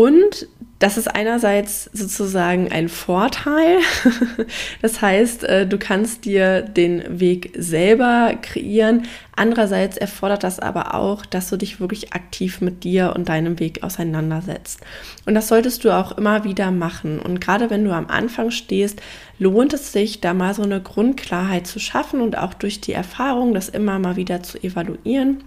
Und 0.01 0.49
das 0.79 0.97
ist 0.97 1.15
einerseits 1.15 1.91
sozusagen 1.93 2.73
ein 2.73 2.89
Vorteil. 2.89 3.81
Das 4.81 5.03
heißt, 5.03 5.45
äh, 5.45 5.67
du 5.67 5.77
kannst 5.77 6.25
dir 6.25 6.63
den 6.63 7.21
Weg 7.21 7.53
selber 7.55 8.33
kreieren. 8.41 9.03
Andererseits 9.37 9.99
erfordert 9.99 10.43
das 10.43 10.59
aber 10.59 10.95
auch, 10.95 11.27
dass 11.27 11.51
du 11.51 11.59
dich 11.59 11.81
wirklich 11.81 12.15
aktiv 12.15 12.63
mit 12.63 12.83
dir 12.83 13.13
und 13.15 13.29
deinem 13.29 13.61
Weg 13.61 13.83
auseinandersetzt. 13.83 14.81
Und 15.27 15.35
das 15.35 15.49
solltest 15.49 15.85
du 15.85 15.91
auch 15.91 16.17
immer 16.17 16.45
wieder 16.45 16.71
machen. 16.71 17.21
Und 17.21 17.43
gerade 17.43 17.69
wenn 17.69 17.85
du 17.85 17.93
am 17.93 18.07
Anfang 18.07 18.51
stehst, 18.51 19.03
lohnt 19.39 19.75
es 19.75 19.93
sich, 19.93 20.23
da 20.23 20.33
mal 20.33 20.55
so 20.55 20.63
eine 20.63 20.81
Grundklarheit 20.81 21.67
zu 21.67 21.79
schaffen 21.79 22.23
und 22.23 22.39
auch 22.39 22.55
durch 22.55 22.81
die 22.81 22.95
Erfahrung, 22.95 23.53
das 23.53 23.69
immer 23.69 23.99
mal 23.99 24.17
wieder 24.17 24.43
zu 24.43 24.57
evaluieren 24.63 25.45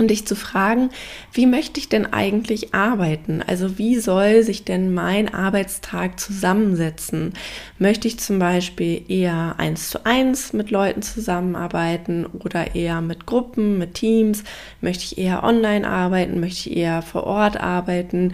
und 0.00 0.08
dich 0.08 0.26
zu 0.26 0.34
fragen, 0.34 0.90
wie 1.32 1.46
möchte 1.46 1.78
ich 1.78 1.88
denn 1.88 2.12
eigentlich 2.12 2.74
arbeiten? 2.74 3.42
Also 3.46 3.78
wie 3.78 3.96
soll 3.96 4.42
sich 4.42 4.64
denn 4.64 4.92
mein 4.92 5.32
Arbeitstag 5.32 6.18
zusammensetzen? 6.18 7.34
Möchte 7.78 8.08
ich 8.08 8.18
zum 8.18 8.38
Beispiel 8.38 9.02
eher 9.08 9.54
eins 9.58 9.90
zu 9.90 10.04
eins 10.06 10.52
mit 10.52 10.70
Leuten 10.70 11.02
zusammenarbeiten 11.02 12.26
oder 12.26 12.74
eher 12.74 13.00
mit 13.02 13.26
Gruppen, 13.26 13.78
mit 13.78 13.94
Teams? 13.94 14.42
Möchte 14.80 15.04
ich 15.04 15.18
eher 15.18 15.44
online 15.44 15.86
arbeiten? 15.86 16.40
Möchte 16.40 16.70
ich 16.70 16.76
eher 16.76 17.02
vor 17.02 17.24
Ort 17.24 17.60
arbeiten? 17.60 18.32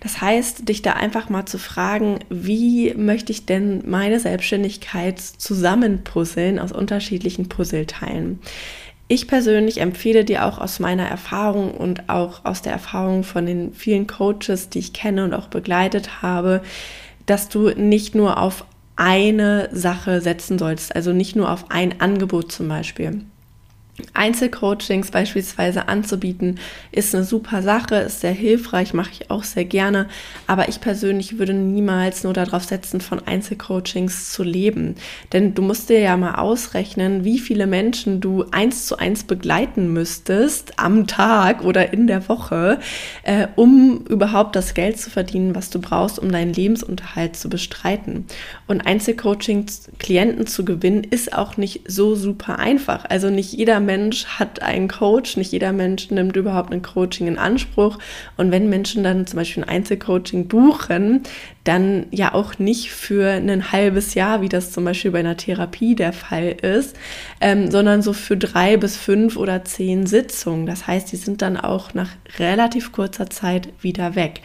Das 0.00 0.20
heißt, 0.20 0.68
dich 0.68 0.82
da 0.82 0.92
einfach 0.92 1.28
mal 1.28 1.46
zu 1.46 1.58
fragen, 1.58 2.20
wie 2.30 2.94
möchte 2.94 3.32
ich 3.32 3.46
denn 3.46 3.82
meine 3.84 4.20
Selbstständigkeit 4.20 5.18
zusammenpuzzeln 5.18 6.60
aus 6.60 6.70
unterschiedlichen 6.70 7.48
Puzzleteilen? 7.48 8.38
Ich 9.10 9.26
persönlich 9.26 9.80
empfehle 9.80 10.24
dir 10.24 10.44
auch 10.44 10.58
aus 10.58 10.80
meiner 10.80 11.06
Erfahrung 11.06 11.72
und 11.72 12.10
auch 12.10 12.44
aus 12.44 12.60
der 12.60 12.72
Erfahrung 12.72 13.24
von 13.24 13.46
den 13.46 13.72
vielen 13.72 14.06
Coaches, 14.06 14.68
die 14.68 14.80
ich 14.80 14.92
kenne 14.92 15.24
und 15.24 15.32
auch 15.32 15.48
begleitet 15.48 16.20
habe, 16.20 16.60
dass 17.24 17.48
du 17.48 17.70
nicht 17.70 18.14
nur 18.14 18.38
auf 18.38 18.66
eine 18.96 19.70
Sache 19.72 20.20
setzen 20.20 20.58
sollst, 20.58 20.94
also 20.94 21.14
nicht 21.14 21.36
nur 21.36 21.50
auf 21.50 21.70
ein 21.70 22.00
Angebot 22.00 22.52
zum 22.52 22.68
Beispiel. 22.68 23.22
Einzelcoachings 24.14 25.10
beispielsweise 25.10 25.88
anzubieten, 25.88 26.60
ist 26.92 27.14
eine 27.14 27.24
super 27.24 27.62
Sache, 27.62 27.96
ist 27.96 28.20
sehr 28.20 28.32
hilfreich, 28.32 28.94
mache 28.94 29.10
ich 29.12 29.30
auch 29.30 29.42
sehr 29.42 29.64
gerne. 29.64 30.06
Aber 30.46 30.68
ich 30.68 30.80
persönlich 30.80 31.38
würde 31.38 31.52
niemals 31.52 32.22
nur 32.22 32.32
darauf 32.32 32.64
setzen, 32.64 33.00
von 33.00 33.26
Einzelcoachings 33.26 34.32
zu 34.32 34.44
leben. 34.44 34.94
Denn 35.32 35.54
du 35.54 35.62
musst 35.62 35.88
dir 35.88 35.98
ja 35.98 36.16
mal 36.16 36.36
ausrechnen, 36.36 37.24
wie 37.24 37.38
viele 37.38 37.66
Menschen 37.66 38.20
du 38.20 38.44
eins 38.52 38.86
zu 38.86 38.98
eins 38.98 39.24
begleiten 39.24 39.92
müsstest 39.92 40.78
am 40.78 41.06
Tag 41.06 41.64
oder 41.64 41.92
in 41.92 42.06
der 42.06 42.28
Woche, 42.28 42.78
äh, 43.24 43.48
um 43.56 44.04
überhaupt 44.08 44.54
das 44.54 44.74
Geld 44.74 45.00
zu 45.00 45.10
verdienen, 45.10 45.54
was 45.54 45.70
du 45.70 45.80
brauchst, 45.80 46.18
um 46.18 46.30
deinen 46.30 46.52
Lebensunterhalt 46.52 47.36
zu 47.36 47.48
bestreiten. 47.48 48.26
Und 48.68 48.86
Einzelcoachings 48.86 49.90
Klienten 49.98 50.46
zu 50.46 50.64
gewinnen, 50.64 51.04
ist 51.04 51.32
auch 51.32 51.56
nicht 51.56 51.82
so 51.90 52.14
super 52.14 52.58
einfach. 52.58 53.04
Also 53.08 53.30
nicht 53.30 53.52
jeder 53.52 53.80
Mensch 53.88 54.26
hat 54.26 54.60
einen 54.60 54.86
Coach, 54.86 55.38
nicht 55.38 55.50
jeder 55.50 55.72
Mensch 55.72 56.10
nimmt 56.10 56.36
überhaupt 56.36 56.74
ein 56.74 56.82
Coaching 56.82 57.26
in 57.26 57.38
Anspruch. 57.38 57.98
Und 58.36 58.50
wenn 58.50 58.68
Menschen 58.68 59.02
dann 59.02 59.26
zum 59.26 59.38
Beispiel 59.38 59.62
ein 59.64 59.68
Einzelcoaching 59.68 60.46
buchen, 60.46 61.22
dann 61.64 62.04
ja 62.10 62.34
auch 62.34 62.58
nicht 62.58 62.92
für 62.92 63.30
ein 63.30 63.72
halbes 63.72 64.12
Jahr, 64.12 64.42
wie 64.42 64.50
das 64.50 64.72
zum 64.72 64.84
Beispiel 64.84 65.10
bei 65.10 65.20
einer 65.20 65.38
Therapie 65.38 65.94
der 65.94 66.12
Fall 66.12 66.54
ist, 66.60 66.96
ähm, 67.40 67.70
sondern 67.70 68.02
so 68.02 68.12
für 68.12 68.36
drei 68.36 68.76
bis 68.76 68.98
fünf 68.98 69.38
oder 69.38 69.64
zehn 69.64 70.06
Sitzungen. 70.06 70.66
Das 70.66 70.86
heißt, 70.86 71.10
die 71.10 71.16
sind 71.16 71.40
dann 71.40 71.56
auch 71.56 71.94
nach 71.94 72.10
relativ 72.38 72.92
kurzer 72.92 73.30
Zeit 73.30 73.70
wieder 73.80 74.14
weg. 74.14 74.42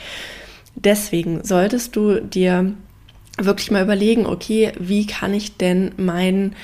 Deswegen 0.75 1.43
solltest 1.43 1.97
du 1.97 2.21
dir 2.21 2.73
wirklich 3.37 3.71
mal 3.71 3.83
überlegen, 3.83 4.25
okay, 4.25 4.71
wie 4.79 5.05
kann 5.05 5.33
ich 5.33 5.57
denn 5.57 5.91
meinen 5.97 6.55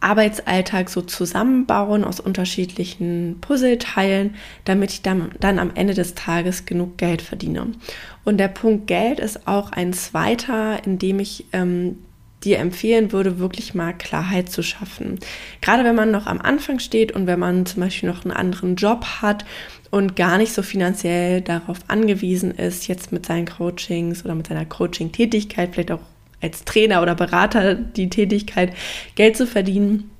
Arbeitsalltag 0.00 0.88
so 0.90 1.02
zusammenbauen 1.02 2.04
aus 2.04 2.20
unterschiedlichen 2.20 3.38
Puzzleteilen, 3.40 4.34
damit 4.64 4.92
ich 4.92 5.02
dann, 5.02 5.30
dann 5.40 5.58
am 5.58 5.72
Ende 5.74 5.94
des 5.94 6.14
Tages 6.14 6.66
genug 6.66 6.98
Geld 6.98 7.22
verdiene. 7.22 7.68
Und 8.24 8.38
der 8.38 8.48
Punkt 8.48 8.86
Geld 8.86 9.20
ist 9.20 9.48
auch 9.48 9.72
ein 9.72 9.92
zweiter, 9.92 10.84
in 10.84 10.98
dem 10.98 11.18
ich 11.18 11.46
ähm, 11.52 11.96
dir 12.44 12.58
empfehlen 12.58 13.12
würde, 13.12 13.38
wirklich 13.38 13.74
mal 13.74 13.92
Klarheit 13.92 14.50
zu 14.50 14.62
schaffen. 14.62 15.18
Gerade 15.60 15.84
wenn 15.84 15.96
man 15.96 16.10
noch 16.10 16.26
am 16.26 16.40
Anfang 16.40 16.78
steht 16.78 17.12
und 17.12 17.26
wenn 17.26 17.40
man 17.40 17.66
zum 17.66 17.82
Beispiel 17.82 18.08
noch 18.08 18.24
einen 18.24 18.34
anderen 18.34 18.76
Job 18.76 19.04
hat 19.22 19.44
und 19.90 20.16
gar 20.16 20.38
nicht 20.38 20.52
so 20.52 20.62
finanziell 20.62 21.40
darauf 21.40 21.78
angewiesen 21.88 22.52
ist, 22.52 22.86
jetzt 22.88 23.12
mit 23.12 23.26
seinen 23.26 23.46
Coachings 23.46 24.24
oder 24.24 24.34
mit 24.34 24.46
seiner 24.46 24.66
Coaching-Tätigkeit, 24.66 25.70
vielleicht 25.72 25.92
auch 25.92 26.00
als 26.42 26.64
Trainer 26.64 27.02
oder 27.02 27.14
Berater 27.14 27.74
die 27.74 28.10
Tätigkeit, 28.10 28.72
Geld 29.14 29.36
zu 29.36 29.46
verdienen, 29.46 30.10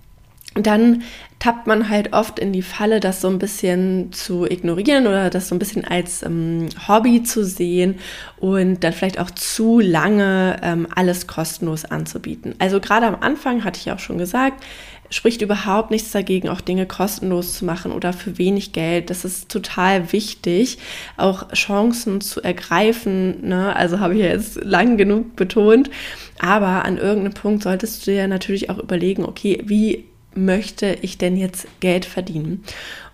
dann 0.54 1.02
tappt 1.38 1.66
man 1.66 1.90
halt 1.90 2.14
oft 2.14 2.38
in 2.38 2.52
die 2.52 2.62
Falle, 2.62 2.98
das 2.98 3.20
so 3.20 3.28
ein 3.28 3.38
bisschen 3.38 4.10
zu 4.12 4.46
ignorieren 4.46 5.06
oder 5.06 5.28
das 5.28 5.48
so 5.48 5.54
ein 5.54 5.58
bisschen 5.58 5.84
als 5.84 6.22
ähm, 6.22 6.68
Hobby 6.88 7.22
zu 7.22 7.44
sehen 7.44 7.96
und 8.38 8.82
dann 8.82 8.94
vielleicht 8.94 9.20
auch 9.20 9.30
zu 9.30 9.80
lange 9.80 10.56
ähm, 10.62 10.86
alles 10.94 11.26
kostenlos 11.26 11.84
anzubieten. 11.84 12.54
Also 12.58 12.80
gerade 12.80 13.06
am 13.06 13.16
Anfang 13.20 13.64
hatte 13.64 13.80
ich 13.80 13.92
auch 13.92 13.98
schon 13.98 14.16
gesagt, 14.16 14.64
spricht 15.10 15.42
überhaupt 15.42 15.90
nichts 15.90 16.10
dagegen, 16.10 16.48
auch 16.48 16.60
Dinge 16.60 16.86
kostenlos 16.86 17.54
zu 17.54 17.64
machen 17.64 17.92
oder 17.92 18.12
für 18.12 18.38
wenig 18.38 18.72
Geld. 18.72 19.10
Das 19.10 19.24
ist 19.24 19.48
total 19.48 20.12
wichtig, 20.12 20.78
auch 21.16 21.52
Chancen 21.52 22.20
zu 22.20 22.42
ergreifen. 22.42 23.46
Ne? 23.48 23.74
Also 23.74 24.00
habe 24.00 24.14
ich 24.14 24.20
jetzt 24.20 24.62
lang 24.64 24.96
genug 24.96 25.36
betont. 25.36 25.90
Aber 26.38 26.84
an 26.84 26.98
irgendeinem 26.98 27.34
Punkt 27.34 27.62
solltest 27.62 28.06
du 28.06 28.10
dir 28.10 28.28
natürlich 28.28 28.70
auch 28.70 28.78
überlegen, 28.78 29.24
okay, 29.24 29.62
wie 29.64 30.04
möchte 30.34 30.98
ich 31.02 31.18
denn 31.18 31.36
jetzt 31.36 31.66
Geld 31.80 32.04
verdienen? 32.04 32.62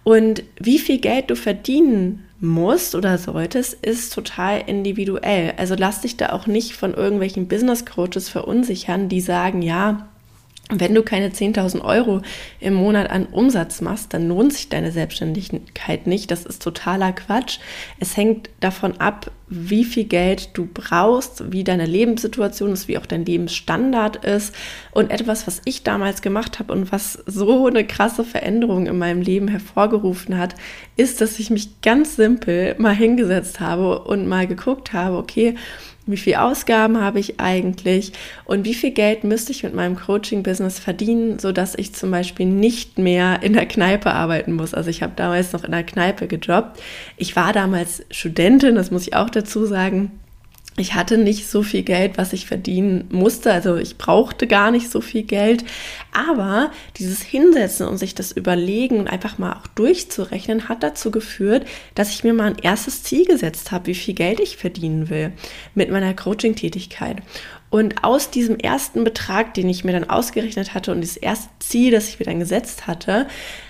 Und 0.04 0.42
wie 0.58 0.78
viel 0.78 0.98
Geld 0.98 1.30
du 1.30 1.36
verdienen 1.36 2.24
musst 2.40 2.96
oder 2.96 3.18
solltest, 3.18 3.74
ist 3.74 4.12
total 4.12 4.64
individuell. 4.66 5.54
Also 5.56 5.76
lass 5.78 6.00
dich 6.00 6.16
da 6.16 6.30
auch 6.30 6.48
nicht 6.48 6.72
von 6.72 6.92
irgendwelchen 6.92 7.46
Business 7.46 7.86
Coaches 7.86 8.28
verunsichern, 8.28 9.08
die 9.08 9.20
sagen, 9.20 9.62
ja, 9.62 10.08
wenn 10.74 10.94
du 10.94 11.02
keine 11.02 11.28
10.000 11.28 11.82
Euro 11.82 12.22
im 12.60 12.74
Monat 12.74 13.10
an 13.10 13.26
Umsatz 13.26 13.80
machst, 13.80 14.14
dann 14.14 14.28
lohnt 14.28 14.52
sich 14.52 14.68
deine 14.68 14.90
Selbstständigkeit 14.90 16.06
nicht. 16.06 16.30
Das 16.30 16.46
ist 16.46 16.62
totaler 16.62 17.12
Quatsch. 17.12 17.58
Es 18.00 18.16
hängt 18.16 18.48
davon 18.60 18.98
ab, 18.98 19.30
wie 19.48 19.84
viel 19.84 20.04
Geld 20.04 20.50
du 20.54 20.66
brauchst, 20.72 21.52
wie 21.52 21.62
deine 21.62 21.84
Lebenssituation 21.84 22.72
ist, 22.72 22.88
wie 22.88 22.96
auch 22.96 23.04
dein 23.04 23.26
Lebensstandard 23.26 24.24
ist. 24.24 24.54
Und 24.92 25.10
etwas, 25.10 25.46
was 25.46 25.60
ich 25.66 25.82
damals 25.82 26.22
gemacht 26.22 26.58
habe 26.58 26.72
und 26.72 26.90
was 26.90 27.22
so 27.26 27.66
eine 27.66 27.86
krasse 27.86 28.24
Veränderung 28.24 28.86
in 28.86 28.96
meinem 28.96 29.20
Leben 29.20 29.48
hervorgerufen 29.48 30.38
hat, 30.38 30.54
ist, 30.96 31.20
dass 31.20 31.38
ich 31.38 31.50
mich 31.50 31.82
ganz 31.82 32.16
simpel 32.16 32.74
mal 32.78 32.94
hingesetzt 32.94 33.60
habe 33.60 34.04
und 34.04 34.26
mal 34.26 34.46
geguckt 34.46 34.94
habe, 34.94 35.18
okay, 35.18 35.54
wie 36.06 36.16
viel 36.16 36.34
Ausgaben 36.36 37.00
habe 37.00 37.20
ich 37.20 37.38
eigentlich 37.38 38.12
und 38.44 38.64
wie 38.64 38.74
viel 38.74 38.90
Geld 38.90 39.24
müsste 39.24 39.52
ich 39.52 39.62
mit 39.62 39.74
meinem 39.74 39.96
Coaching-Business 39.96 40.78
verdienen, 40.78 41.38
sodass 41.38 41.74
ich 41.76 41.94
zum 41.94 42.10
Beispiel 42.10 42.46
nicht 42.46 42.98
mehr 42.98 43.42
in 43.42 43.52
der 43.52 43.66
Kneipe 43.66 44.12
arbeiten 44.12 44.52
muss. 44.52 44.74
Also 44.74 44.90
ich 44.90 45.02
habe 45.02 45.12
damals 45.16 45.52
noch 45.52 45.64
in 45.64 45.70
der 45.70 45.84
Kneipe 45.84 46.26
gejobbt. 46.26 46.80
Ich 47.16 47.36
war 47.36 47.52
damals 47.52 48.04
Studentin, 48.10 48.74
das 48.74 48.90
muss 48.90 49.06
ich 49.06 49.14
auch 49.14 49.30
dazu 49.30 49.66
sagen 49.66 50.10
ich 50.78 50.94
hatte 50.94 51.18
nicht 51.18 51.48
so 51.48 51.62
viel 51.62 51.82
Geld, 51.82 52.16
was 52.16 52.32
ich 52.32 52.46
verdienen 52.46 53.04
musste. 53.10 53.52
Also 53.52 53.76
ich 53.76 53.98
brauchte 53.98 54.46
gar 54.46 54.70
nicht 54.70 54.90
so 54.90 55.02
viel 55.02 55.22
Geld. 55.22 55.64
Aber 56.12 56.70
dieses 56.96 57.20
Hinsetzen 57.20 57.86
und 57.86 57.98
sich 57.98 58.14
das 58.14 58.32
überlegen 58.32 58.98
und 58.98 59.08
einfach 59.08 59.36
mal 59.36 59.52
auch 59.52 59.66
durchzurechnen, 59.66 60.70
hat 60.70 60.82
dazu 60.82 61.10
geführt, 61.10 61.66
dass 61.94 62.10
ich 62.10 62.24
mir 62.24 62.32
mal 62.32 62.52
ein 62.52 62.58
erstes 62.62 63.02
Ziel 63.02 63.26
gesetzt 63.26 63.70
habe, 63.70 63.86
wie 63.86 63.94
viel 63.94 64.14
Geld 64.14 64.40
ich 64.40 64.56
verdienen 64.56 65.10
will 65.10 65.32
mit 65.74 65.90
meiner 65.90 66.14
Coaching-Tätigkeit. 66.14 67.16
Und 67.72 68.04
aus 68.04 68.28
diesem 68.28 68.58
ersten 68.58 69.02
Betrag, 69.02 69.54
den 69.54 69.66
ich 69.66 69.82
mir 69.82 69.92
dann 69.92 70.10
ausgerechnet 70.10 70.74
hatte 70.74 70.92
und 70.92 71.00
das 71.00 71.16
erste 71.16 71.48
Ziel, 71.58 71.90
das 71.90 72.06
ich 72.06 72.18
mir 72.18 72.26
dann 72.26 72.38
gesetzt 72.38 72.86
hatte, 72.86 73.26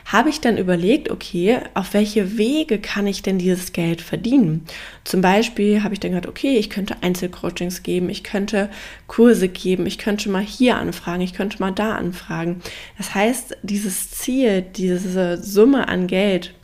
habe 0.06 0.28
ich 0.28 0.40
dann 0.40 0.58
überlegt, 0.58 1.08
okay, 1.08 1.60
auf 1.74 1.94
welche 1.94 2.36
Wege 2.36 2.80
kann 2.80 3.06
ich 3.06 3.22
denn 3.22 3.38
dieses 3.38 3.72
Geld 3.72 4.00
verdienen? 4.00 4.64
Zum 5.04 5.20
Beispiel 5.20 5.84
habe 5.84 5.94
ich 5.94 6.00
dann 6.00 6.10
gedacht, 6.10 6.28
okay, 6.28 6.56
ich 6.56 6.68
könnte 6.68 6.96
Einzelcoachings 7.00 7.84
geben, 7.84 8.10
ich 8.10 8.24
könnte 8.24 8.70
Kurse 9.06 9.48
geben, 9.48 9.86
ich 9.86 9.98
könnte 9.98 10.30
mal 10.30 10.42
hier 10.42 10.78
anfragen, 10.78 11.22
ich 11.22 11.32
könnte 11.32 11.60
mal 11.60 11.70
da 11.70 11.94
anfragen. 11.94 12.60
Das 12.98 13.14
heißt, 13.14 13.58
dieses 13.62 14.10
Ziel, 14.10 14.62
diese 14.62 15.40
Summe 15.40 15.86
an 15.86 16.08
Geld, 16.08 16.54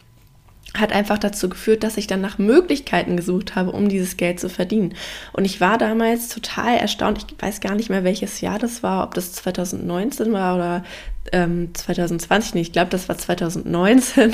hat 0.77 0.93
einfach 0.93 1.19
dazu 1.19 1.49
geführt, 1.49 1.83
dass 1.83 1.97
ich 1.97 2.07
dann 2.07 2.21
nach 2.21 2.39
Möglichkeiten 2.39 3.17
gesucht 3.17 3.57
habe, 3.57 3.73
um 3.73 3.89
dieses 3.89 4.17
Geld 4.17 4.39
zu 4.39 4.49
verdienen. 4.49 4.95
Und 5.33 5.45
ich 5.45 5.61
war 5.61 5.79
damals 5.79 6.29
total 6.29 6.77
erstaunt. 6.77 7.25
Ich 7.27 7.43
weiß 7.43 7.61
gar 7.61 7.75
nicht 7.75 7.89
mehr, 7.89 8.05
welches 8.05 8.41
Jahr 8.41 8.59
das 8.59 8.83
war, 8.83 9.05
ob 9.05 9.15
das 9.15 9.33
2019 9.33 10.33
war 10.33 10.57
oder 10.57 10.85
ähm, 11.33 11.75
2020, 11.75 12.55
nee, 12.55 12.61
ich 12.61 12.73
glaube, 12.73 12.91
das 12.91 13.09
war 13.09 13.19
2019. 13.19 14.33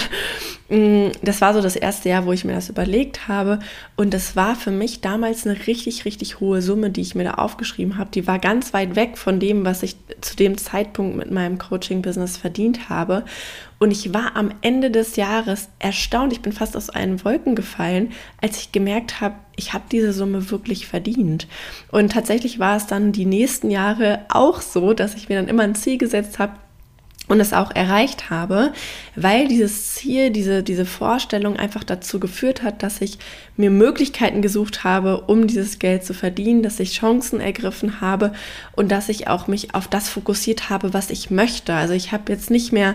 Mm, 0.71 1.09
das 1.23 1.43
war 1.43 1.53
so 1.53 1.61
das 1.61 1.77
erste 1.77 2.09
Jahr, 2.09 2.25
wo 2.25 2.33
ich 2.33 2.45
mir 2.45 2.55
das 2.55 2.71
überlegt 2.71 3.29
habe. 3.29 3.59
Und 3.97 4.15
das 4.15 4.35
war 4.35 4.57
für 4.57 4.71
mich 4.71 5.03
damals 5.03 5.47
eine 5.47 5.67
richtig, 5.67 6.07
richtig 6.07 6.41
hohe 6.41 6.63
Summe, 6.63 6.89
die 6.89 7.03
ich 7.03 7.15
mir 7.15 7.25
da 7.25 7.35
aufgeschrieben 7.35 7.99
habe. 7.99 8.11
Die 8.15 8.27
war 8.27 8.39
ganz 8.39 8.73
weit 8.73 8.97
weg 8.97 9.19
von 9.19 9.41
dem, 9.41 9.67
was 9.67 9.83
ich 9.83 9.97
zu 10.23 10.37
dem 10.37 10.57
Zeitpunkt 10.57 11.17
mit 11.17 11.31
meinem 11.31 11.59
Coaching-Business 11.59 12.39
verdient 12.39 12.89
habe. 12.89 13.25
Und 13.79 13.91
ich 13.91 14.15
war 14.15 14.37
am 14.37 14.53
Ende 14.63 14.91
des 14.91 15.17
Jahres 15.17 15.69
erstaunt. 15.79 16.33
Ich 16.33 16.41
bin 16.41 16.53
fast 16.53 16.77
aus 16.77 16.89
allen 16.89 17.23
Wolken 17.25 17.55
gefallen, 17.55 18.13
als 18.41 18.59
ich 18.59 18.73
gemerkt 18.73 19.21
habe, 19.21 19.35
ich 19.57 19.73
habe 19.73 19.85
diese 19.93 20.13
Summe 20.13 20.51
wirklich 20.51 20.87
verdient. 20.87 21.47
Und 21.91 22.13
tatsächlich 22.13 22.59
war 22.59 22.77
es 22.77 22.87
dann 22.87 23.13
die 23.13 23.27
nächsten 23.27 23.71
Jahre 23.71 24.25
auch 24.29 24.61
so, 24.61 24.95
dass 24.95 25.15
ich 25.15 25.29
mir 25.29 25.37
dann 25.37 25.49
immer 25.49 25.63
ein 25.63 25.75
Ziel 25.75 25.99
gesetzt 25.99 26.39
habe, 26.39 26.55
und 27.27 27.41
es 27.41 27.55
auch 27.55 27.71
erreicht 27.75 28.29
habe, 28.29 28.73
weil 29.17 29.49
dieses 29.49 29.95
Ziel, 29.95 30.31
diese, 30.31 30.63
diese 30.63 30.85
Vorstellung 30.85 31.57
einfach 31.57 31.83
dazu 31.83 32.21
geführt 32.21 32.63
hat, 32.63 32.83
dass 32.83 33.01
ich 33.01 33.19
mir 33.57 33.71
Möglichkeiten 33.71 34.43
gesucht 34.43 34.85
habe, 34.85 35.23
um 35.23 35.47
dieses 35.47 35.79
Geld 35.79 36.05
zu 36.05 36.13
verdienen, 36.13 36.63
dass 36.63 36.81
ich 36.81 36.99
Chancen 36.99 37.41
ergriffen 37.41 38.03
habe 38.03 38.33
und 38.77 38.93
dass 38.93 39.09
ich 39.09 39.29
auch 39.29 39.47
mich 39.47 39.75
auf 39.75 39.89
das 39.89 40.09
fokussiert 40.09 40.69
habe, 40.69 40.93
was 40.93 41.09
ich 41.09 41.31
möchte. 41.31 41.73
Also 41.73 41.95
ich 41.95 42.13
habe 42.13 42.31
jetzt 42.31 42.51
nicht 42.51 42.73
mehr 42.73 42.95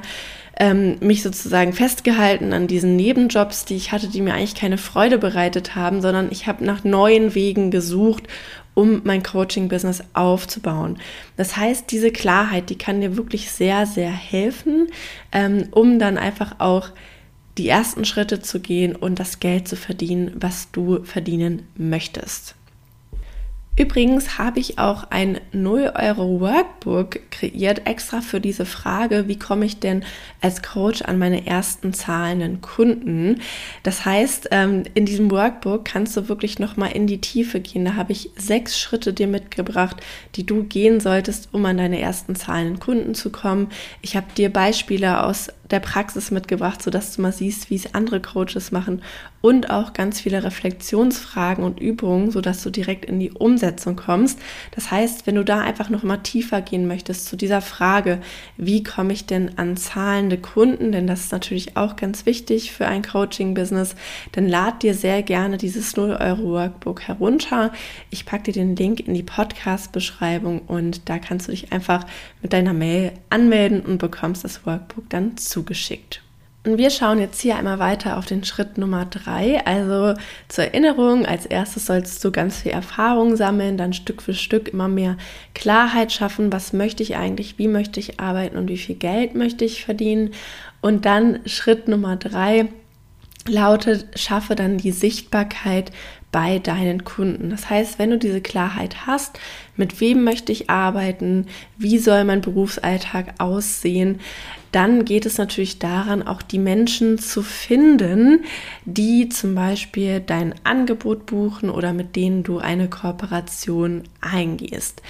ähm, 0.59 0.97
mich 0.99 1.23
sozusagen 1.23 1.71
festgehalten 1.71 2.51
an 2.51 2.67
diesen 2.67 2.97
Nebenjobs, 2.97 3.63
die 3.63 3.77
ich 3.77 3.93
hatte, 3.93 4.09
die 4.09 4.21
mir 4.21 4.33
eigentlich 4.33 4.55
keine 4.55 4.77
Freude 4.77 5.17
bereitet 5.17 5.75
haben, 5.75 6.01
sondern 6.01 6.27
ich 6.31 6.47
habe 6.47 6.65
nach 6.65 6.83
neuen 6.83 7.33
Wegen 7.33 7.71
gesucht, 7.71 8.23
um 8.73 9.01
mein 9.03 9.23
Coaching-Business 9.23 10.03
aufzubauen. 10.13 10.97
Das 11.37 11.57
heißt, 11.57 11.91
diese 11.91 12.11
Klarheit, 12.11 12.69
die 12.69 12.77
kann 12.77 13.01
dir 13.01 13.17
wirklich 13.17 13.51
sehr, 13.51 13.85
sehr 13.85 14.11
helfen, 14.11 14.87
ähm, 15.31 15.67
um 15.71 15.99
dann 15.99 16.17
einfach 16.17 16.55
auch 16.59 16.89
die 17.57 17.67
ersten 17.67 18.05
Schritte 18.05 18.39
zu 18.39 18.61
gehen 18.61 18.95
und 18.95 19.19
das 19.19 19.39
Geld 19.39 19.67
zu 19.67 19.75
verdienen, 19.75 20.31
was 20.35 20.71
du 20.71 21.03
verdienen 21.03 21.67
möchtest. 21.75 22.55
Übrigens 23.79 24.37
habe 24.37 24.59
ich 24.59 24.77
auch 24.77 25.05
ein 25.09 25.39
0 25.53 25.93
Euro 25.95 26.41
Workbook 26.41 27.31
kreiert, 27.31 27.87
extra 27.87 28.19
für 28.19 28.41
diese 28.41 28.65
Frage, 28.65 29.29
wie 29.29 29.39
komme 29.39 29.65
ich 29.65 29.79
denn 29.79 30.03
als 30.41 30.61
Coach 30.61 31.01
an 31.03 31.17
meine 31.17 31.47
ersten 31.47 31.93
zahlenden 31.93 32.59
Kunden. 32.59 33.39
Das 33.83 34.03
heißt, 34.03 34.49
ähm, 34.51 34.83
in 34.95 35.05
diesem 35.05 35.31
Workbook 35.31 35.85
kannst 35.85 36.17
du 36.17 36.27
wirklich 36.27 36.59
nochmal 36.59 36.91
in 36.91 37.07
die 37.07 37.21
Tiefe 37.21 37.61
gehen. 37.61 37.85
Da 37.85 37.95
habe 37.95 38.11
ich 38.11 38.31
sechs 38.35 38.77
Schritte 38.77 39.13
dir 39.13 39.27
mitgebracht, 39.27 39.95
die 40.35 40.45
du 40.45 40.63
gehen 40.63 40.99
solltest, 40.99 41.47
um 41.53 41.63
an 41.63 41.77
deine 41.77 42.01
ersten 42.01 42.35
zahlenden 42.35 42.81
Kunden 42.81 43.15
zu 43.15 43.29
kommen. 43.29 43.69
Ich 44.01 44.17
habe 44.17 44.27
dir 44.35 44.51
Beispiele 44.51 45.23
aus 45.23 45.47
der 45.71 45.79
Praxis 45.79 46.31
mitgebracht, 46.31 46.81
sodass 46.81 47.15
du 47.15 47.21
mal 47.21 47.31
siehst, 47.31 47.69
wie 47.69 47.75
es 47.75 47.93
andere 47.93 48.19
Coaches 48.19 48.73
machen 48.73 49.01
und 49.41 49.69
auch 49.69 49.93
ganz 49.93 50.19
viele 50.19 50.43
Reflexionsfragen 50.43 51.63
und 51.63 51.79
Übungen, 51.79 52.31
sodass 52.31 52.63
du 52.63 52.69
direkt 52.71 53.05
in 53.05 53.19
die 53.19 53.31
Umsetzung 53.31 53.95
kommst. 53.95 54.39
Das 54.71 54.89
heißt, 54.89 55.27
wenn 55.27 55.35
du 55.35 55.45
da 55.45 55.61
einfach 55.61 55.89
noch 55.89 56.03
mal 56.03 56.17
tiefer 56.17 56.61
gehen 56.61 56.87
möchtest 56.87 57.27
zu 57.27 57.35
dieser 57.35 57.61
Frage, 57.61 58.19
wie 58.57 58.83
komme 58.83 59.13
ich 59.13 59.27
denn 59.27 59.57
an 59.57 59.77
zahlende 59.77 60.37
Kunden, 60.37 60.91
denn 60.91 61.05
das 61.05 61.21
ist 61.21 61.31
natürlich 61.31 61.77
auch 61.77 61.95
ganz 61.95 62.25
wichtig 62.25 62.71
für 62.71 62.87
ein 62.87 63.03
Coaching-Business, 63.03 63.95
dann 64.31 64.47
lad 64.47 64.81
dir 64.81 64.95
sehr 64.95 65.21
gerne 65.21 65.57
dieses 65.57 65.95
0-Euro-Workbook 65.95 67.01
herunter. 67.01 67.71
Ich 68.09 68.25
packe 68.25 68.51
dir 68.51 68.53
den 68.53 68.75
Link 68.75 69.01
in 69.01 69.13
die 69.13 69.23
Podcast-Beschreibung 69.23 70.61
und 70.61 71.09
da 71.09 71.19
kannst 71.19 71.47
du 71.47 71.51
dich 71.51 71.71
einfach 71.71 72.05
mit 72.41 72.53
deiner 72.53 72.73
Mail 72.73 73.11
anmelden 73.29 73.81
und 73.81 73.99
bekommst 73.99 74.43
das 74.43 74.65
Workbook 74.65 75.09
dann 75.09 75.37
zu 75.37 75.59
zugeschickt. 75.59 76.28
Und 76.69 76.77
wir 76.77 76.91
schauen 76.91 77.17
jetzt 77.17 77.41
hier 77.41 77.55
einmal 77.55 77.79
weiter 77.79 78.15
auf 78.15 78.27
den 78.27 78.43
Schritt 78.43 78.77
Nummer 78.77 79.05
drei. 79.05 79.65
Also 79.65 80.13
zur 80.49 80.65
Erinnerung, 80.65 81.25
als 81.25 81.47
erstes 81.47 81.87
sollst 81.87 82.23
du 82.23 82.31
ganz 82.31 82.57
viel 82.57 82.73
Erfahrung 82.73 83.35
sammeln, 83.35 83.75
dann 83.75 83.91
Stück 83.91 84.21
für 84.21 84.35
Stück 84.35 84.67
immer 84.67 84.87
mehr 84.87 85.17
Klarheit 85.55 86.11
schaffen, 86.11 86.53
was 86.53 86.71
möchte 86.71 87.01
ich 87.01 87.15
eigentlich, 87.15 87.57
wie 87.57 87.67
möchte 87.67 87.99
ich 87.99 88.19
arbeiten 88.19 88.55
und 88.55 88.67
wie 88.67 88.77
viel 88.77 88.93
Geld 88.93 89.33
möchte 89.33 89.65
ich 89.65 89.83
verdienen. 89.83 90.29
Und 90.79 91.05
dann 91.05 91.39
Schritt 91.47 91.87
Nummer 91.87 92.17
drei 92.17 92.67
lautet, 93.49 94.07
schaffe 94.17 94.55
dann 94.55 94.77
die 94.77 94.91
Sichtbarkeit 94.91 95.91
bei 96.31 96.59
deinen 96.59 97.03
Kunden. 97.03 97.49
Das 97.49 97.69
heißt, 97.69 97.97
wenn 97.97 98.11
du 98.11 98.17
diese 98.17 98.41
Klarheit 98.41 99.07
hast, 99.07 99.39
mit 99.75 99.99
wem 99.99 100.23
möchte 100.23 100.51
ich 100.51 100.69
arbeiten, 100.69 101.47
wie 101.77 101.97
soll 101.97 102.23
mein 102.23 102.41
Berufsalltag 102.41 103.35
aussehen, 103.39 104.19
dann 104.71 105.05
geht 105.05 105.25
es 105.25 105.39
natürlich 105.39 105.79
daran, 105.79 106.21
auch 106.21 106.43
die 106.43 106.59
Menschen 106.59 107.17
zu 107.17 107.41
finden, 107.41 108.43
die 108.85 109.29
zum 109.29 109.55
Beispiel 109.55 110.19
dein 110.19 110.53
Angebot 110.63 111.25
buchen 111.25 111.71
oder 111.71 111.93
mit 111.93 112.15
denen 112.15 112.43
du 112.43 112.59
eine 112.59 112.89
Kooperation 112.89 114.03
eingehst. 114.21 115.01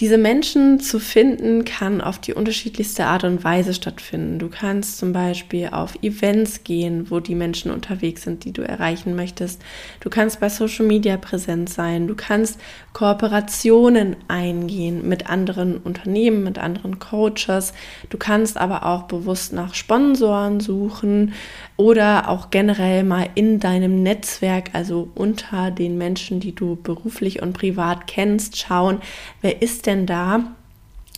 Diese 0.00 0.18
Menschen 0.18 0.80
zu 0.80 0.98
finden 0.98 1.64
kann 1.64 2.00
auf 2.00 2.18
die 2.18 2.34
unterschiedlichste 2.34 3.06
Art 3.06 3.22
und 3.22 3.44
Weise 3.44 3.74
stattfinden. 3.74 4.40
Du 4.40 4.48
kannst 4.48 4.98
zum 4.98 5.12
Beispiel 5.12 5.68
auf 5.70 5.94
Events 6.02 6.64
gehen, 6.64 7.12
wo 7.12 7.20
die 7.20 7.36
Menschen 7.36 7.70
unterwegs 7.70 8.22
sind, 8.22 8.44
die 8.44 8.50
du 8.50 8.62
erreichen 8.62 9.14
möchtest. 9.14 9.62
Du 10.00 10.10
kannst 10.10 10.40
bei 10.40 10.48
Social 10.48 10.84
Media 10.84 11.16
präsent 11.16 11.68
sein. 11.68 12.08
Du 12.08 12.16
kannst 12.16 12.58
Kooperationen 12.92 14.16
eingehen 14.26 15.08
mit 15.08 15.30
anderen 15.30 15.76
Unternehmen, 15.76 16.42
mit 16.42 16.58
anderen 16.58 16.98
Coaches. 16.98 17.72
Du 18.10 18.18
kannst 18.18 18.56
aber 18.56 18.86
auch 18.86 19.04
bewusst 19.04 19.52
nach 19.52 19.74
Sponsoren 19.74 20.58
suchen 20.58 21.34
oder 21.76 22.28
auch 22.28 22.50
generell 22.50 23.04
mal 23.04 23.28
in 23.36 23.60
deinem 23.60 24.02
Netzwerk, 24.02 24.70
also 24.72 25.08
unter 25.14 25.70
den 25.70 25.98
Menschen, 25.98 26.40
die 26.40 26.54
du 26.54 26.76
beruflich 26.82 27.42
und 27.42 27.52
privat 27.52 28.08
kennst, 28.08 28.58
schauen, 28.58 29.00
wer 29.40 29.62
ist 29.62 29.83
denn 29.86 30.06
da, 30.06 30.54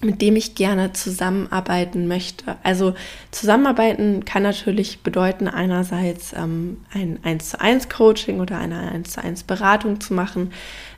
mit 0.03 0.21
dem 0.21 0.37
ich 0.37 0.55
gerne 0.55 0.93
zusammenarbeiten 0.93 2.07
möchte. 2.07 2.57
Also 2.63 2.95
zusammenarbeiten 3.31 4.27
kann 4.27 4.43
natürlich 4.43 5.01
bedeuten, 5.01 5.49
einerseits 5.49 6.35
ähm, 6.35 6.85
ein 6.93 7.19
1 7.23 7.51
zu 7.51 7.61
1 7.61 7.89
Coaching 7.89 8.41
oder 8.41 8.59
eine 8.59 8.93
1 8.93 9.11
zu 9.11 9.23
1 9.23 9.45
Beratung 9.45 10.01
zu 10.01 10.13
machen. 10.13 10.53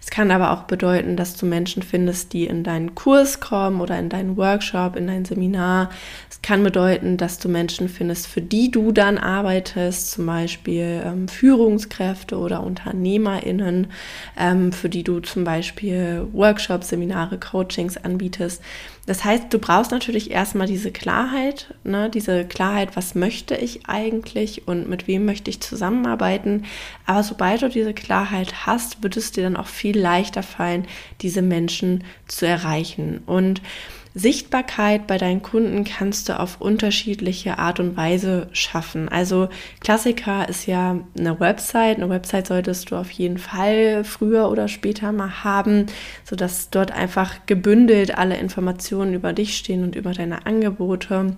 Es 0.09 0.11
kann 0.11 0.31
aber 0.31 0.53
auch 0.53 0.63
bedeuten, 0.63 1.17
dass 1.17 1.37
du 1.37 1.45
Menschen 1.45 1.83
findest, 1.83 2.33
die 2.33 2.47
in 2.47 2.65
deinen 2.65 2.95
Kurs 2.95 3.41
kommen 3.41 3.83
oder 3.83 3.99
in 3.99 4.09
deinen 4.09 4.39
Workshop, 4.39 4.97
in 4.97 5.07
dein 5.07 5.27
Seminar. 5.27 5.91
Es 6.31 6.41
kann 6.41 6.65
bedeuten, 6.65 7.19
dass 7.19 7.39
du 7.39 7.51
Menschen 7.51 7.91
findest, 7.91 8.27
für 8.27 8.41
die 8.41 8.71
du 8.71 8.91
dann 8.91 9.19
arbeitest, 9.19 10.13
zum 10.13 10.25
Beispiel 10.25 11.03
ähm, 11.05 11.29
Führungskräfte 11.29 12.39
oder 12.39 12.63
UnternehmerInnen, 12.63 13.89
ähm, 14.39 14.73
für 14.73 14.89
die 14.89 15.05
du 15.05 15.21
zum 15.21 15.45
Beispiel 15.45 16.27
Workshops, 16.33 16.89
Seminare, 16.89 17.37
Coachings 17.37 17.99
anbietest. 17.99 18.63
Das 19.09 19.25
heißt, 19.25 19.45
du 19.49 19.59
brauchst 19.59 19.91
natürlich 19.91 20.31
erstmal 20.33 20.67
diese 20.67 20.93
Klarheit, 20.93 21.73
ne, 21.83 22.11
diese 22.11 22.45
Klarheit, 22.45 22.95
was 22.95 23.15
möchte 23.15 23.57
ich 23.57 23.89
eigentlich 23.89 24.69
und 24.69 24.87
mit 24.87 25.09
wem 25.09 25.25
möchte 25.25 25.49
ich 25.49 25.61
zusammenarbeiten. 25.61 26.67
Aber 27.07 27.23
sobald 27.23 27.63
du 27.63 27.71
diese 27.71 27.95
Klarheit 27.95 28.67
hast, 28.67 29.03
wird 29.03 29.17
es 29.17 29.33
dir 29.33 29.45
dann 29.45 29.57
auch 29.57 29.67
viel 29.67 29.99
leichter 29.99 30.43
fallen, 30.43 30.87
diese 31.23 31.41
Menschen 31.41 32.05
zu 32.27 32.47
erreichen. 32.47 33.23
Und 33.25 33.63
Sichtbarkeit 34.15 35.07
bei 35.07 35.19
deinen 35.19 35.43
Kunden 35.43 35.85
kannst 35.85 36.29
du 36.29 36.39
auf 36.39 36.61
unterschiedliche 36.61 37.59
Art 37.59 37.81
und 37.81 37.97
Weise 37.97 38.49
schaffen. 38.53 39.09
Also 39.09 39.49
Klassiker 39.81 40.49
ist 40.49 40.67
ja 40.67 41.01
eine 41.19 41.41
Website. 41.41 41.99
Eine 41.99 42.09
Website 42.09 42.47
solltest 42.47 42.91
du 42.91 42.97
auf 42.97 43.11
jeden 43.11 43.39
Fall 43.39 44.05
früher 44.05 44.51
oder 44.51 44.69
später 44.69 45.13
mal 45.13 45.45
haben, 45.45 45.87
sodass 46.25 46.71
dort 46.71 46.93
einfach 46.93 47.47
gebündelt 47.47 48.17
alle 48.17 48.37
Informationen 48.37 49.15
über 49.15 49.33
dich 49.33 49.57
stehen 49.57 49.85
und 49.85 49.95
über 49.95 50.13
deine 50.13 50.47
Angebote. 50.47 51.37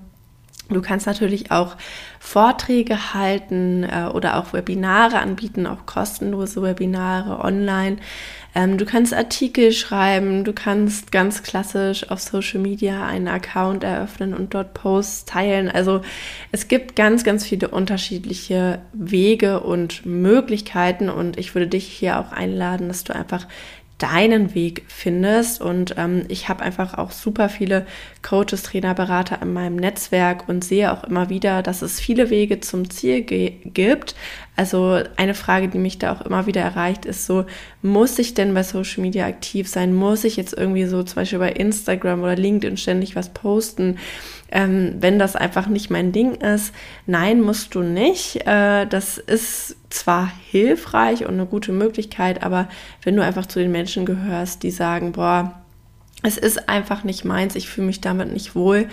Du 0.70 0.82
kannst 0.82 1.06
natürlich 1.06 1.50
auch 1.50 1.76
Vorträge 2.18 3.14
halten 3.14 3.82
äh, 3.82 4.08
oder 4.12 4.36
auch 4.36 4.52
Webinare 4.52 5.18
anbieten, 5.18 5.66
auch 5.66 5.86
kostenlose 5.86 6.62
Webinare 6.62 7.42
online. 7.44 7.96
Ähm, 8.54 8.78
du 8.78 8.84
kannst 8.84 9.14
Artikel 9.14 9.72
schreiben, 9.72 10.44
du 10.44 10.52
kannst 10.52 11.12
ganz 11.12 11.42
klassisch 11.42 12.10
auf 12.10 12.20
Social 12.20 12.60
Media 12.60 13.06
einen 13.06 13.28
Account 13.28 13.84
eröffnen 13.84 14.34
und 14.34 14.54
dort 14.54 14.74
Posts 14.74 15.24
teilen. 15.24 15.70
Also 15.70 16.02
es 16.50 16.66
gibt 16.66 16.96
ganz, 16.96 17.22
ganz 17.22 17.46
viele 17.46 17.68
unterschiedliche 17.68 18.80
Wege 18.92 19.60
und 19.60 20.04
Möglichkeiten 20.04 21.08
und 21.08 21.38
ich 21.38 21.54
würde 21.54 21.68
dich 21.68 21.86
hier 21.86 22.18
auch 22.18 22.32
einladen, 22.32 22.88
dass 22.88 23.04
du 23.04 23.14
einfach 23.14 23.46
deinen 24.00 24.54
Weg 24.54 24.84
findest. 24.88 25.60
Und 25.60 25.94
ähm, 25.98 26.24
ich 26.28 26.48
habe 26.48 26.64
einfach 26.64 26.94
auch 26.94 27.10
super 27.12 27.48
viele 27.48 27.86
Coaches, 28.22 28.62
Trainer, 28.62 28.94
Berater 28.94 29.40
in 29.42 29.52
meinem 29.52 29.76
Netzwerk 29.76 30.48
und 30.48 30.64
sehe 30.64 30.92
auch 30.92 31.04
immer 31.04 31.28
wieder, 31.28 31.62
dass 31.62 31.82
es 31.82 32.00
viele 32.00 32.30
Wege 32.30 32.60
zum 32.60 32.90
Ziel 32.90 33.22
gibt. 33.22 34.14
Also 34.56 35.00
eine 35.16 35.34
Frage, 35.34 35.68
die 35.68 35.78
mich 35.78 35.98
da 35.98 36.12
auch 36.12 36.22
immer 36.22 36.46
wieder 36.46 36.62
erreicht, 36.62 37.04
ist 37.04 37.26
so, 37.26 37.44
muss 37.82 38.18
ich 38.18 38.34
denn 38.34 38.52
bei 38.54 38.62
Social 38.62 39.02
Media 39.02 39.26
aktiv 39.26 39.68
sein? 39.68 39.94
Muss 39.94 40.24
ich 40.24 40.36
jetzt 40.36 40.54
irgendwie 40.54 40.84
so 40.86 41.02
zum 41.02 41.16
Beispiel 41.16 41.38
bei 41.38 41.52
Instagram 41.52 42.22
oder 42.22 42.36
LinkedIn 42.36 42.76
ständig 42.76 43.16
was 43.16 43.30
posten? 43.30 43.98
Ähm, 44.50 44.96
wenn 44.98 45.18
das 45.18 45.36
einfach 45.36 45.66
nicht 45.68 45.90
mein 45.90 46.12
Ding 46.12 46.34
ist, 46.34 46.74
nein, 47.06 47.40
musst 47.40 47.74
du 47.74 47.82
nicht. 47.82 48.46
Äh, 48.46 48.86
das 48.86 49.18
ist 49.18 49.76
zwar 49.90 50.32
hilfreich 50.50 51.26
und 51.26 51.34
eine 51.34 51.46
gute 51.46 51.72
Möglichkeit, 51.72 52.42
aber 52.42 52.68
wenn 53.02 53.16
du 53.16 53.22
einfach 53.22 53.46
zu 53.46 53.58
den 53.58 53.72
Menschen 53.72 54.06
gehörst, 54.06 54.62
die 54.62 54.70
sagen, 54.70 55.12
boah, 55.12 55.60
es 56.22 56.36
ist 56.38 56.68
einfach 56.68 57.04
nicht 57.04 57.24
meins, 57.24 57.56
ich 57.56 57.68
fühle 57.68 57.86
mich 57.86 58.00
damit 58.00 58.32
nicht 58.32 58.54
wohl, 58.54 58.88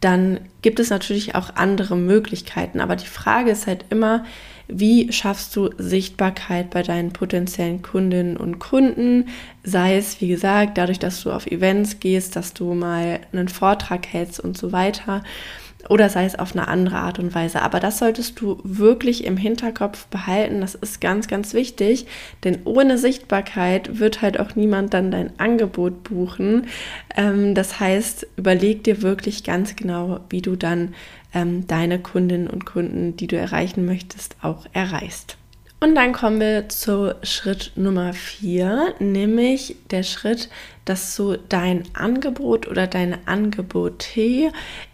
dann 0.00 0.40
gibt 0.60 0.80
es 0.80 0.90
natürlich 0.90 1.34
auch 1.34 1.56
andere 1.56 1.96
Möglichkeiten. 1.96 2.80
Aber 2.80 2.96
die 2.96 3.06
Frage 3.06 3.50
ist 3.50 3.66
halt 3.66 3.86
immer, 3.90 4.24
wie 4.66 5.12
schaffst 5.12 5.54
du 5.56 5.70
Sichtbarkeit 5.78 6.70
bei 6.70 6.82
deinen 6.82 7.12
potenziellen 7.12 7.82
Kundinnen 7.82 8.36
und 8.36 8.58
Kunden? 8.58 9.28
Sei 9.62 9.96
es, 9.96 10.20
wie 10.20 10.28
gesagt, 10.28 10.78
dadurch, 10.78 10.98
dass 10.98 11.22
du 11.22 11.30
auf 11.30 11.46
Events 11.46 12.00
gehst, 12.00 12.36
dass 12.36 12.54
du 12.54 12.74
mal 12.74 13.20
einen 13.32 13.48
Vortrag 13.48 14.06
hältst 14.06 14.40
und 14.40 14.56
so 14.58 14.72
weiter 14.72 15.22
oder 15.88 16.08
sei 16.08 16.24
es 16.24 16.38
auf 16.38 16.52
eine 16.52 16.68
andere 16.68 16.96
Art 16.96 17.18
und 17.18 17.34
Weise. 17.34 17.62
Aber 17.62 17.80
das 17.80 17.98
solltest 17.98 18.40
du 18.40 18.58
wirklich 18.64 19.24
im 19.24 19.36
Hinterkopf 19.36 20.06
behalten. 20.06 20.60
Das 20.60 20.74
ist 20.74 21.00
ganz, 21.00 21.28
ganz 21.28 21.54
wichtig, 21.54 22.06
denn 22.44 22.58
ohne 22.64 22.98
Sichtbarkeit 22.98 23.98
wird 23.98 24.22
halt 24.22 24.40
auch 24.40 24.56
niemand 24.56 24.94
dann 24.94 25.10
dein 25.10 25.38
Angebot 25.38 26.04
buchen. 26.04 26.66
Ähm, 27.16 27.54
das 27.54 27.80
heißt, 27.80 28.26
überleg 28.36 28.84
dir 28.84 29.02
wirklich 29.02 29.44
ganz 29.44 29.76
genau, 29.76 30.20
wie 30.30 30.42
du 30.42 30.56
dann 30.56 30.94
ähm, 31.34 31.66
deine 31.66 31.98
Kundinnen 31.98 32.48
und 32.48 32.64
Kunden, 32.64 33.16
die 33.16 33.26
du 33.26 33.36
erreichen 33.36 33.84
möchtest, 33.84 34.36
auch 34.42 34.66
erreichst. 34.72 35.36
Und 35.84 35.96
dann 35.96 36.14
kommen 36.14 36.40
wir 36.40 36.70
zu 36.70 37.14
Schritt 37.22 37.72
Nummer 37.76 38.14
vier, 38.14 38.94
nämlich 39.00 39.76
der 39.90 40.02
Schritt, 40.02 40.48
dass 40.86 41.14
du 41.14 41.36
dein 41.50 41.82
Angebot 41.92 42.66
oder 42.66 42.86
deine 42.86 43.18
Angebote 43.26 44.50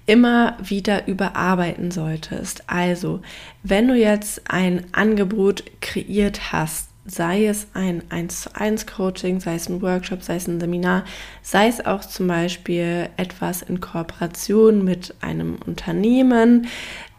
immer 0.06 0.56
wieder 0.60 1.06
überarbeiten 1.06 1.92
solltest. 1.92 2.64
Also, 2.66 3.20
wenn 3.62 3.86
du 3.86 3.94
jetzt 3.94 4.50
ein 4.50 4.84
Angebot 4.90 5.62
kreiert 5.80 6.52
hast, 6.52 6.88
sei 7.06 7.46
es 7.46 7.68
ein 7.74 8.02
1 8.10 8.42
zu 8.42 8.56
1 8.56 8.88
Coaching, 8.88 9.38
sei 9.38 9.54
es 9.54 9.68
ein 9.68 9.82
Workshop, 9.82 10.24
sei 10.24 10.36
es 10.36 10.48
ein 10.48 10.58
Seminar, 10.58 11.04
sei 11.40 11.68
es 11.68 11.86
auch 11.86 12.04
zum 12.04 12.26
Beispiel 12.26 13.08
etwas 13.16 13.62
in 13.62 13.80
Kooperation 13.80 14.84
mit 14.84 15.14
einem 15.20 15.56
Unternehmen, 15.64 16.66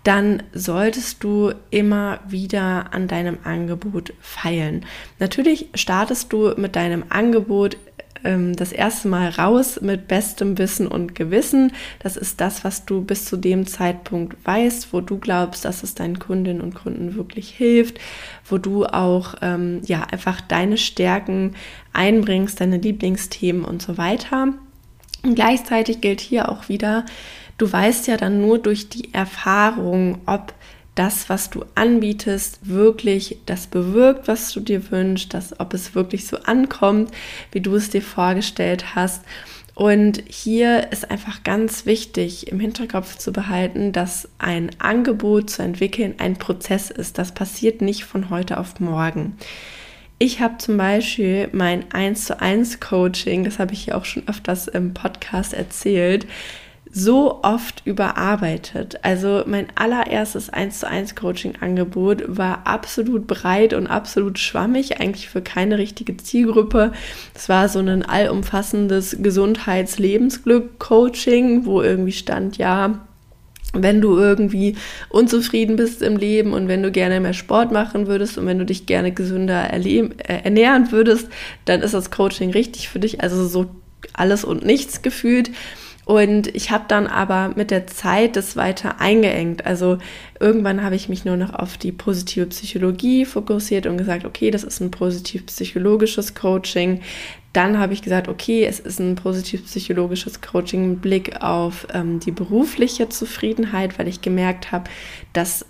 dann 0.03 0.43
solltest 0.53 1.23
du 1.23 1.53
immer 1.69 2.19
wieder 2.27 2.93
an 2.93 3.07
deinem 3.07 3.37
Angebot 3.43 4.13
feilen. 4.19 4.85
Natürlich 5.19 5.67
startest 5.75 6.33
du 6.33 6.53
mit 6.57 6.75
deinem 6.75 7.03
Angebot 7.09 7.77
ähm, 8.23 8.55
das 8.55 8.71
erste 8.71 9.07
Mal 9.07 9.29
raus 9.29 9.79
mit 9.81 10.07
bestem 10.07 10.57
Wissen 10.57 10.87
und 10.87 11.15
Gewissen. 11.15 11.73
Das 11.99 12.17
ist 12.17 12.41
das, 12.41 12.63
was 12.63 12.85
du 12.85 13.01
bis 13.01 13.25
zu 13.25 13.37
dem 13.37 13.67
Zeitpunkt 13.67 14.35
weißt, 14.45 14.93
wo 14.93 15.01
du 15.01 15.17
glaubst, 15.17 15.65
dass 15.65 15.83
es 15.83 15.95
deinen 15.95 16.19
Kundinnen 16.19 16.61
und 16.61 16.75
Kunden 16.75 17.15
wirklich 17.15 17.49
hilft, 17.49 17.99
wo 18.45 18.57
du 18.57 18.85
auch 18.85 19.35
ähm, 19.41 19.81
ja 19.85 20.03
einfach 20.03 20.41
deine 20.41 20.77
Stärken 20.77 21.55
einbringst, 21.93 22.59
deine 22.59 22.77
Lieblingsthemen 22.77 23.65
und 23.65 23.81
so 23.81 23.97
weiter. 23.97 24.53
Und 25.23 25.35
gleichzeitig 25.35 26.01
gilt 26.01 26.19
hier 26.19 26.49
auch 26.49 26.67
wieder, 26.67 27.05
du 27.57 27.71
weißt 27.71 28.07
ja 28.07 28.17
dann 28.17 28.41
nur 28.41 28.59
durch 28.59 28.89
die 28.89 29.13
Erfahrung, 29.13 30.19
ob 30.25 30.53
das, 30.95 31.29
was 31.29 31.49
du 31.49 31.63
anbietest, 31.75 32.59
wirklich 32.63 33.37
das 33.45 33.67
bewirkt, 33.67 34.27
was 34.27 34.51
du 34.51 34.59
dir 34.59 34.91
wünschst, 34.91 35.33
dass, 35.33 35.59
ob 35.59 35.73
es 35.73 35.95
wirklich 35.95 36.27
so 36.27 36.37
ankommt, 36.37 37.11
wie 37.51 37.61
du 37.61 37.75
es 37.75 37.89
dir 37.89 38.01
vorgestellt 38.01 38.93
hast. 38.95 39.23
Und 39.73 40.21
hier 40.27 40.91
ist 40.91 41.09
einfach 41.09 41.43
ganz 41.43 41.85
wichtig 41.85 42.47
im 42.51 42.59
Hinterkopf 42.59 43.17
zu 43.17 43.31
behalten, 43.31 43.93
dass 43.93 44.27
ein 44.37 44.69
Angebot 44.79 45.49
zu 45.49 45.63
entwickeln 45.63 46.15
ein 46.17 46.35
Prozess 46.35 46.91
ist. 46.91 47.17
Das 47.17 47.31
passiert 47.31 47.81
nicht 47.81 48.03
von 48.03 48.29
heute 48.29 48.59
auf 48.59 48.79
morgen. 48.79 49.37
Ich 50.19 50.39
habe 50.39 50.57
zum 50.57 50.77
Beispiel 50.77 51.49
mein 51.51 51.91
1 51.91 52.25
zu 52.25 52.39
1 52.39 52.79
Coaching, 52.79 53.43
das 53.43 53.57
habe 53.57 53.73
ich 53.73 53.87
ja 53.87 53.95
auch 53.95 54.05
schon 54.05 54.27
öfters 54.27 54.67
im 54.67 54.93
Podcast 54.93 55.53
erzählt, 55.53 56.27
so 56.93 57.41
oft 57.43 57.83
überarbeitet. 57.85 58.99
Also 59.01 59.43
mein 59.45 59.67
allererstes 59.75 60.49
1 60.49 60.79
zu 60.79 60.87
1 60.87 61.15
Coaching-Angebot 61.15 62.23
war 62.27 62.67
absolut 62.67 63.27
breit 63.27 63.73
und 63.73 63.87
absolut 63.87 64.39
schwammig, 64.39 64.99
eigentlich 64.99 65.29
für 65.29 65.41
keine 65.41 65.77
richtige 65.77 66.17
Zielgruppe. 66.17 66.91
Es 67.33 67.47
war 67.47 67.69
so 67.69 67.79
ein 67.79 68.03
allumfassendes 68.03 69.15
Gesundheits-Lebensglück-Coaching, 69.21 71.65
wo 71.65 71.81
irgendwie 71.81 72.11
stand, 72.11 72.57
ja, 72.57 72.99
wenn 73.73 74.01
du 74.01 74.17
irgendwie 74.17 74.75
unzufrieden 75.07 75.77
bist 75.77 76.01
im 76.01 76.17
Leben 76.17 76.51
und 76.51 76.67
wenn 76.67 76.83
du 76.83 76.91
gerne 76.91 77.21
mehr 77.21 77.31
Sport 77.31 77.71
machen 77.71 78.07
würdest 78.07 78.37
und 78.37 78.45
wenn 78.45 78.59
du 78.59 78.65
dich 78.65 78.85
gerne 78.85 79.13
gesünder 79.13 79.71
äh, 79.71 80.09
ernähren 80.43 80.91
würdest, 80.91 81.29
dann 81.63 81.81
ist 81.81 81.93
das 81.93 82.11
Coaching 82.11 82.51
richtig 82.51 82.89
für 82.89 82.99
dich. 82.99 83.21
Also 83.21 83.47
so 83.47 83.67
alles 84.13 84.43
und 84.43 84.65
nichts 84.65 85.01
gefühlt. 85.01 85.51
Und 86.05 86.47
ich 86.55 86.71
habe 86.71 86.85
dann 86.87 87.07
aber 87.07 87.53
mit 87.55 87.71
der 87.71 87.87
Zeit 87.87 88.35
das 88.35 88.55
weiter 88.55 88.99
eingeengt. 88.99 89.65
Also 89.65 89.99
irgendwann 90.39 90.83
habe 90.83 90.95
ich 90.95 91.09
mich 91.09 91.25
nur 91.25 91.37
noch 91.37 91.53
auf 91.53 91.77
die 91.77 91.91
positive 91.91 92.47
Psychologie 92.47 93.25
fokussiert 93.25 93.85
und 93.85 93.97
gesagt, 93.97 94.25
okay, 94.25 94.51
das 94.51 94.63
ist 94.63 94.81
ein 94.81 94.91
positiv-psychologisches 94.91 96.33
Coaching. 96.33 97.01
Dann 97.53 97.77
habe 97.77 97.93
ich 97.93 98.01
gesagt, 98.01 98.27
okay, 98.29 98.65
es 98.65 98.79
ist 98.79 98.99
ein 98.99 99.15
positiv-psychologisches 99.15 100.41
Coaching 100.41 100.89
mit 100.89 101.01
Blick 101.01 101.41
auf 101.41 101.87
ähm, 101.93 102.19
die 102.19 102.31
berufliche 102.31 103.09
Zufriedenheit, 103.09 103.99
weil 103.99 104.07
ich 104.07 104.21
gemerkt 104.21 104.71
habe, 104.71 104.89
dass 105.33 105.65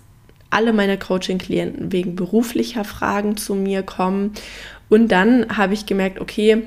alle 0.48 0.72
meine 0.72 0.98
Coaching-Klienten 0.98 1.92
wegen 1.92 2.14
beruflicher 2.14 2.84
Fragen 2.84 3.36
zu 3.36 3.54
mir 3.54 3.82
kommen. 3.82 4.32
Und 4.88 5.08
dann 5.08 5.56
habe 5.56 5.74
ich 5.74 5.86
gemerkt, 5.86 6.20
okay, 6.20 6.64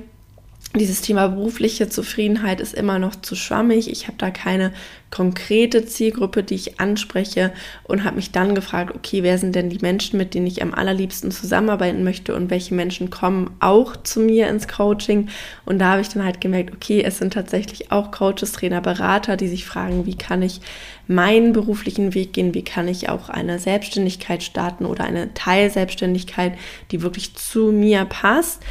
dieses 0.75 1.01
Thema 1.01 1.29
berufliche 1.29 1.89
Zufriedenheit 1.89 2.59
ist 2.59 2.73
immer 2.73 2.99
noch 2.99 3.15
zu 3.15 3.35
schwammig. 3.35 3.89
Ich 3.89 4.07
habe 4.07 4.17
da 4.17 4.29
keine 4.29 4.73
konkrete 5.09 5.85
Zielgruppe, 5.85 6.43
die 6.43 6.55
ich 6.55 6.79
anspreche 6.79 7.53
und 7.83 8.03
habe 8.03 8.17
mich 8.17 8.31
dann 8.31 8.53
gefragt, 8.53 8.93
okay, 8.93 9.23
wer 9.23 9.37
sind 9.37 9.55
denn 9.55 9.69
die 9.69 9.79
Menschen, 9.79 10.17
mit 10.17 10.33
denen 10.33 10.47
ich 10.47 10.61
am 10.61 10.73
allerliebsten 10.73 11.31
zusammenarbeiten 11.31 12.03
möchte 12.03 12.35
und 12.35 12.49
welche 12.49 12.75
Menschen 12.75 13.09
kommen 13.09 13.51
auch 13.59 13.95
zu 13.95 14.19
mir 14.19 14.49
ins 14.49 14.67
Coaching? 14.67 15.29
Und 15.65 15.79
da 15.79 15.91
habe 15.91 16.01
ich 16.01 16.09
dann 16.09 16.25
halt 16.25 16.41
gemerkt, 16.41 16.73
okay, 16.73 17.01
es 17.01 17.19
sind 17.19 17.33
tatsächlich 17.33 17.91
auch 17.91 18.11
Coaches, 18.11 18.51
Trainer, 18.51 18.81
Berater, 18.81 19.37
die 19.37 19.47
sich 19.47 19.65
fragen, 19.65 20.05
wie 20.05 20.17
kann 20.17 20.41
ich 20.41 20.59
meinen 21.07 21.53
beruflichen 21.53 22.13
Weg 22.13 22.33
gehen, 22.33 22.53
wie 22.53 22.63
kann 22.63 22.87
ich 22.87 23.07
auch 23.07 23.29
eine 23.29 23.59
Selbstständigkeit 23.59 24.43
starten 24.43 24.85
oder 24.85 25.05
eine 25.05 25.33
Teilselbstständigkeit, 25.33 26.57
die 26.91 27.01
wirklich 27.01 27.35
zu 27.35 27.71
mir 27.71 28.05
passt. 28.05 28.61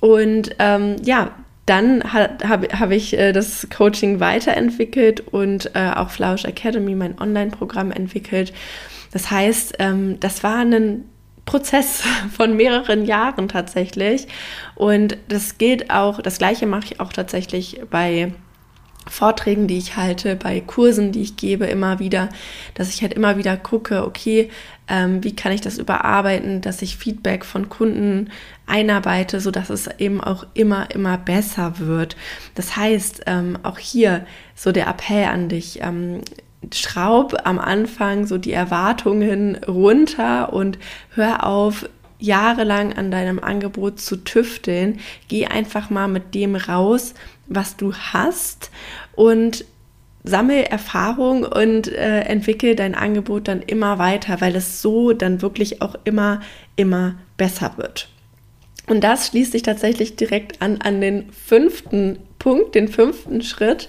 Und 0.00 0.56
ähm, 0.58 0.96
ja, 1.04 1.32
dann 1.70 2.12
habe 2.12 2.68
hab 2.76 2.90
ich 2.90 3.16
äh, 3.16 3.32
das 3.32 3.68
Coaching 3.70 4.18
weiterentwickelt 4.18 5.20
und 5.20 5.70
äh, 5.76 5.92
auch 5.94 6.10
Flausch 6.10 6.44
Academy, 6.44 6.96
mein 6.96 7.20
Online-Programm, 7.20 7.92
entwickelt. 7.92 8.52
Das 9.12 9.30
heißt, 9.30 9.76
ähm, 9.78 10.18
das 10.18 10.42
war 10.42 10.56
ein 10.56 11.04
Prozess 11.44 12.02
von 12.36 12.56
mehreren 12.56 13.04
Jahren 13.04 13.46
tatsächlich. 13.48 14.26
Und 14.74 15.16
das 15.28 15.58
gilt 15.58 15.90
auch, 15.90 16.20
das 16.20 16.38
gleiche 16.38 16.66
mache 16.66 16.86
ich 16.86 17.00
auch 17.00 17.12
tatsächlich 17.12 17.80
bei 17.88 18.32
Vorträgen, 19.08 19.66
die 19.66 19.78
ich 19.78 19.96
halte, 19.96 20.34
bei 20.36 20.60
Kursen, 20.60 21.12
die 21.12 21.22
ich 21.22 21.36
gebe, 21.36 21.66
immer 21.66 22.00
wieder, 22.00 22.28
dass 22.74 22.90
ich 22.90 23.02
halt 23.02 23.14
immer 23.14 23.36
wieder 23.36 23.56
gucke, 23.56 24.04
okay, 24.04 24.50
ähm, 24.88 25.22
wie 25.24 25.34
kann 25.34 25.52
ich 25.52 25.60
das 25.60 25.78
überarbeiten, 25.78 26.60
dass 26.60 26.82
ich 26.82 26.96
Feedback 26.96 27.44
von 27.44 27.68
Kunden 27.68 28.30
einarbeite, 28.70 29.40
so 29.40 29.50
dass 29.50 29.68
es 29.68 29.88
eben 29.98 30.20
auch 30.20 30.46
immer, 30.54 30.90
immer 30.90 31.18
besser 31.18 31.78
wird. 31.78 32.16
Das 32.54 32.76
heißt, 32.76 33.22
ähm, 33.26 33.58
auch 33.62 33.78
hier 33.78 34.26
so 34.54 34.72
der 34.72 34.86
Appell 34.86 35.24
an 35.24 35.48
dich, 35.48 35.80
ähm, 35.82 36.22
schraub 36.72 37.34
am 37.44 37.58
Anfang 37.58 38.26
so 38.26 38.38
die 38.38 38.52
Erwartungen 38.52 39.56
runter 39.66 40.52
und 40.52 40.78
hör 41.14 41.46
auf, 41.46 41.88
jahrelang 42.20 42.92
an 42.92 43.10
deinem 43.10 43.38
Angebot 43.38 43.98
zu 43.98 44.16
tüfteln. 44.16 45.00
Geh 45.28 45.46
einfach 45.46 45.90
mal 45.90 46.06
mit 46.06 46.34
dem 46.34 46.54
raus, 46.54 47.14
was 47.46 47.76
du 47.76 47.94
hast 47.94 48.70
und 49.14 49.64
sammel 50.22 50.64
Erfahrung 50.64 51.44
und 51.44 51.88
äh, 51.88 52.20
entwickel 52.20 52.76
dein 52.76 52.94
Angebot 52.94 53.48
dann 53.48 53.62
immer 53.62 53.98
weiter, 53.98 54.40
weil 54.40 54.54
es 54.54 54.82
so 54.82 55.12
dann 55.12 55.40
wirklich 55.40 55.80
auch 55.80 55.94
immer, 56.04 56.40
immer 56.76 57.14
besser 57.36 57.72
wird. 57.76 58.10
Und 58.86 59.04
das 59.04 59.28
schließt 59.28 59.52
sich 59.52 59.62
tatsächlich 59.62 60.16
direkt 60.16 60.60
an 60.62 60.78
an 60.80 61.00
den 61.00 61.30
fünften 61.32 62.18
Punkt, 62.38 62.74
den 62.74 62.88
fünften 62.88 63.42
Schritt, 63.42 63.88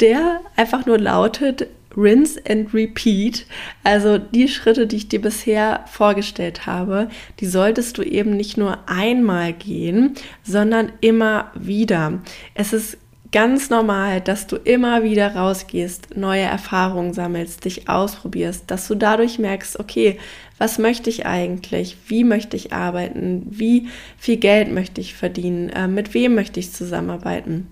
der 0.00 0.40
einfach 0.56 0.86
nur 0.86 0.98
lautet, 0.98 1.68
Rinse 1.96 2.40
and 2.48 2.74
Repeat. 2.74 3.46
Also 3.82 4.18
die 4.18 4.48
Schritte, 4.48 4.86
die 4.86 4.96
ich 4.96 5.08
dir 5.08 5.20
bisher 5.20 5.84
vorgestellt 5.86 6.66
habe, 6.66 7.08
die 7.40 7.46
solltest 7.46 7.98
du 7.98 8.02
eben 8.02 8.36
nicht 8.36 8.56
nur 8.56 8.78
einmal 8.88 9.52
gehen, 9.52 10.14
sondern 10.42 10.92
immer 11.00 11.52
wieder. 11.54 12.20
Es 12.54 12.72
ist 12.72 12.98
ganz 13.34 13.68
normal, 13.68 14.20
dass 14.20 14.46
du 14.46 14.54
immer 14.54 15.02
wieder 15.02 15.34
rausgehst, 15.34 16.16
neue 16.16 16.42
Erfahrungen 16.42 17.12
sammelst, 17.12 17.64
dich 17.64 17.88
ausprobierst, 17.88 18.70
dass 18.70 18.86
du 18.86 18.94
dadurch 18.94 19.40
merkst, 19.40 19.80
okay, 19.80 20.20
was 20.56 20.78
möchte 20.78 21.10
ich 21.10 21.26
eigentlich? 21.26 21.96
Wie 22.06 22.22
möchte 22.22 22.56
ich 22.56 22.72
arbeiten? 22.72 23.44
Wie 23.50 23.88
viel 24.18 24.36
Geld 24.36 24.70
möchte 24.70 25.00
ich 25.00 25.14
verdienen? 25.14 25.68
Äh, 25.70 25.88
mit 25.88 26.14
wem 26.14 26.36
möchte 26.36 26.60
ich 26.60 26.72
zusammenarbeiten? 26.72 27.66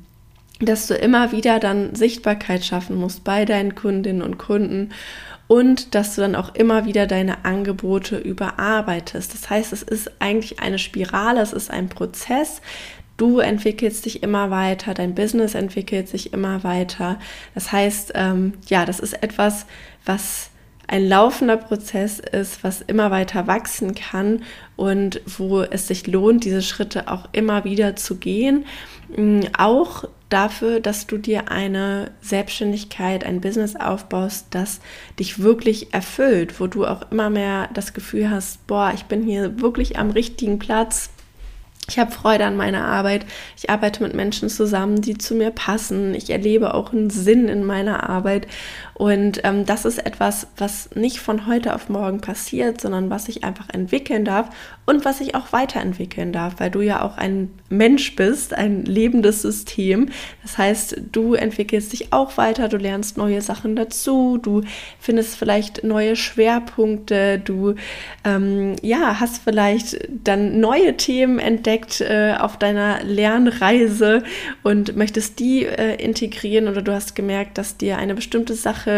Dass 0.59 0.89
du 0.89 0.95
immer 0.95 1.31
wieder 1.31 1.61
dann 1.61 1.95
Sichtbarkeit 1.95 2.65
schaffen 2.65 2.97
musst 2.97 3.23
bei 3.23 3.45
deinen 3.45 3.77
Kundinnen 3.77 4.23
und 4.23 4.39
Kunden 4.39 4.91
und 5.47 5.95
dass 5.95 6.17
du 6.17 6.23
dann 6.23 6.35
auch 6.35 6.57
immer 6.57 6.87
wieder 6.87 7.07
deine 7.07 7.45
Angebote 7.45 8.17
überarbeitest. 8.17 9.33
Das 9.33 9.49
heißt, 9.49 9.73
es 9.73 9.83
ist 9.85 10.11
eigentlich 10.19 10.59
eine 10.59 10.81
Spirale, 10.81 11.41
es 11.41 11.53
ist 11.53 11.71
ein 11.71 11.89
Prozess, 11.89 12.63
Du 13.17 13.39
entwickelst 13.39 14.05
dich 14.05 14.23
immer 14.23 14.51
weiter, 14.51 14.95
dein 14.95 15.15
Business 15.15 15.55
entwickelt 15.55 16.09
sich 16.09 16.33
immer 16.33 16.65
weiter. 16.65 17.19
Das 17.55 17.71
heißt, 17.71 18.13
ähm, 18.15 18.55
ja, 18.69 18.85
das 18.85 19.01
ist 19.01 19.23
etwas, 19.23 19.67
was 20.05 20.51
ein 20.89 21.09
laufender 21.09 21.57
Prozess 21.57 22.19
ist, 22.19 22.65
was 22.65 22.83
immer 22.83 23.11
weiter 23.11 23.47
wachsen 23.47 23.95
kann 23.95 24.43
und 24.77 25.21
wo 25.27 25.63
es 25.63 25.89
sich 25.89 26.07
lohnt, 26.07 26.45
diese 26.45 26.63
Schritte 26.63 27.09
auch 27.09 27.29
immer 27.33 27.65
wieder 27.65 27.97
zu 27.97 28.17
gehen. 28.17 28.67
Mm, 29.17 29.41
auch 29.57 30.05
dafür, 30.29 30.81
dass 30.81 31.07
du 31.07 31.19
dir 31.19 31.51
eine 31.51 32.11
Selbstständigkeit, 32.21 33.25
ein 33.25 33.41
Business 33.41 33.77
aufbaust, 33.77 34.49
das 34.51 34.81
dich 35.19 35.43
wirklich 35.43 35.95
erfüllt, 35.95 36.61
wo 36.61 36.67
du 36.67 36.87
auch 36.87 37.11
immer 37.11 37.31
mehr 37.31 37.69
das 37.75 37.95
Gefühl 37.95 38.31
hast, 38.31 38.67
boah, 38.67 38.93
ich 38.95 39.05
bin 39.05 39.23
hier 39.23 39.61
wirklich 39.61 39.99
am 39.99 40.11
richtigen 40.11 40.59
Platz, 40.59 41.11
ich 41.89 41.99
habe 41.99 42.13
Freude 42.13 42.45
an 42.45 42.57
meiner 42.57 42.85
Arbeit. 42.85 43.27
Ich 43.57 43.69
arbeite 43.69 44.03
mit 44.03 44.15
Menschen 44.15 44.49
zusammen, 44.49 45.01
die 45.01 45.19
zu 45.19 45.35
mir 45.35 45.51
passen. 45.51 46.15
Ich 46.15 46.31
erlebe 46.31 46.75
auch 46.75 46.93
einen 46.93 47.11
Sinn 47.11 47.49
in 47.49 47.65
meiner 47.65 48.09
Arbeit. 48.09 48.47
Und 49.03 49.41
ähm, 49.43 49.67
das 49.67 49.85
ist 49.85 49.99
etwas, 49.99 50.47
was 50.57 50.91
nicht 50.95 51.19
von 51.19 51.49
heute 51.49 51.75
auf 51.75 51.89
morgen 51.89 52.21
passiert, 52.21 52.81
sondern 52.81 53.11
was 53.11 53.29
ich 53.29 53.43
einfach 53.43 53.69
entwickeln 53.69 54.25
darf 54.25 54.51
und 54.87 55.05
was 55.05 55.21
ich 55.21 55.35
auch 55.35 55.53
weiterentwickeln 55.53 56.31
darf, 56.31 56.61
weil 56.61 56.71
du 56.71 56.83
ja 56.83 57.03
auch 57.03 57.17
ein 57.17 57.51
Mensch 57.69 58.15
bist, 58.15 58.55
ein 58.55 58.85
lebendes 58.85 59.43
System. 59.43 60.11
Das 60.43 60.57
heißt, 60.57 61.01
du 61.11 61.35
entwickelst 61.35 61.93
dich 61.93 62.13
auch 62.13 62.37
weiter, 62.37 62.69
du 62.69 62.77
lernst 62.77 63.17
neue 63.17 63.41
Sachen 63.41 63.75
dazu, 63.75 64.39
du 64.39 64.63
findest 65.01 65.35
vielleicht 65.35 65.83
neue 65.83 66.15
Schwerpunkte, 66.15 67.41
du 67.41 67.75
ähm, 68.23 68.77
ja, 68.83 69.19
hast 69.19 69.43
vielleicht 69.43 69.99
dann 70.23 70.61
neue 70.61 70.97
Themen 70.97 71.41
entdeckt 71.41 72.01
äh, 72.03 72.37
auf 72.39 72.57
deiner 72.57 73.03
Lernreise 73.03 74.23
und 74.63 74.95
möchtest 74.95 75.41
die 75.41 75.65
äh, 75.65 75.97
integrieren 75.97 76.69
oder 76.69 76.83
du 76.83 76.93
hast 76.93 77.17
gemerkt, 77.17 77.59
dass 77.59 77.77
dir 77.77 77.99
eine 77.99 78.15
bestimmte 78.15 78.55
Sache 78.55 78.92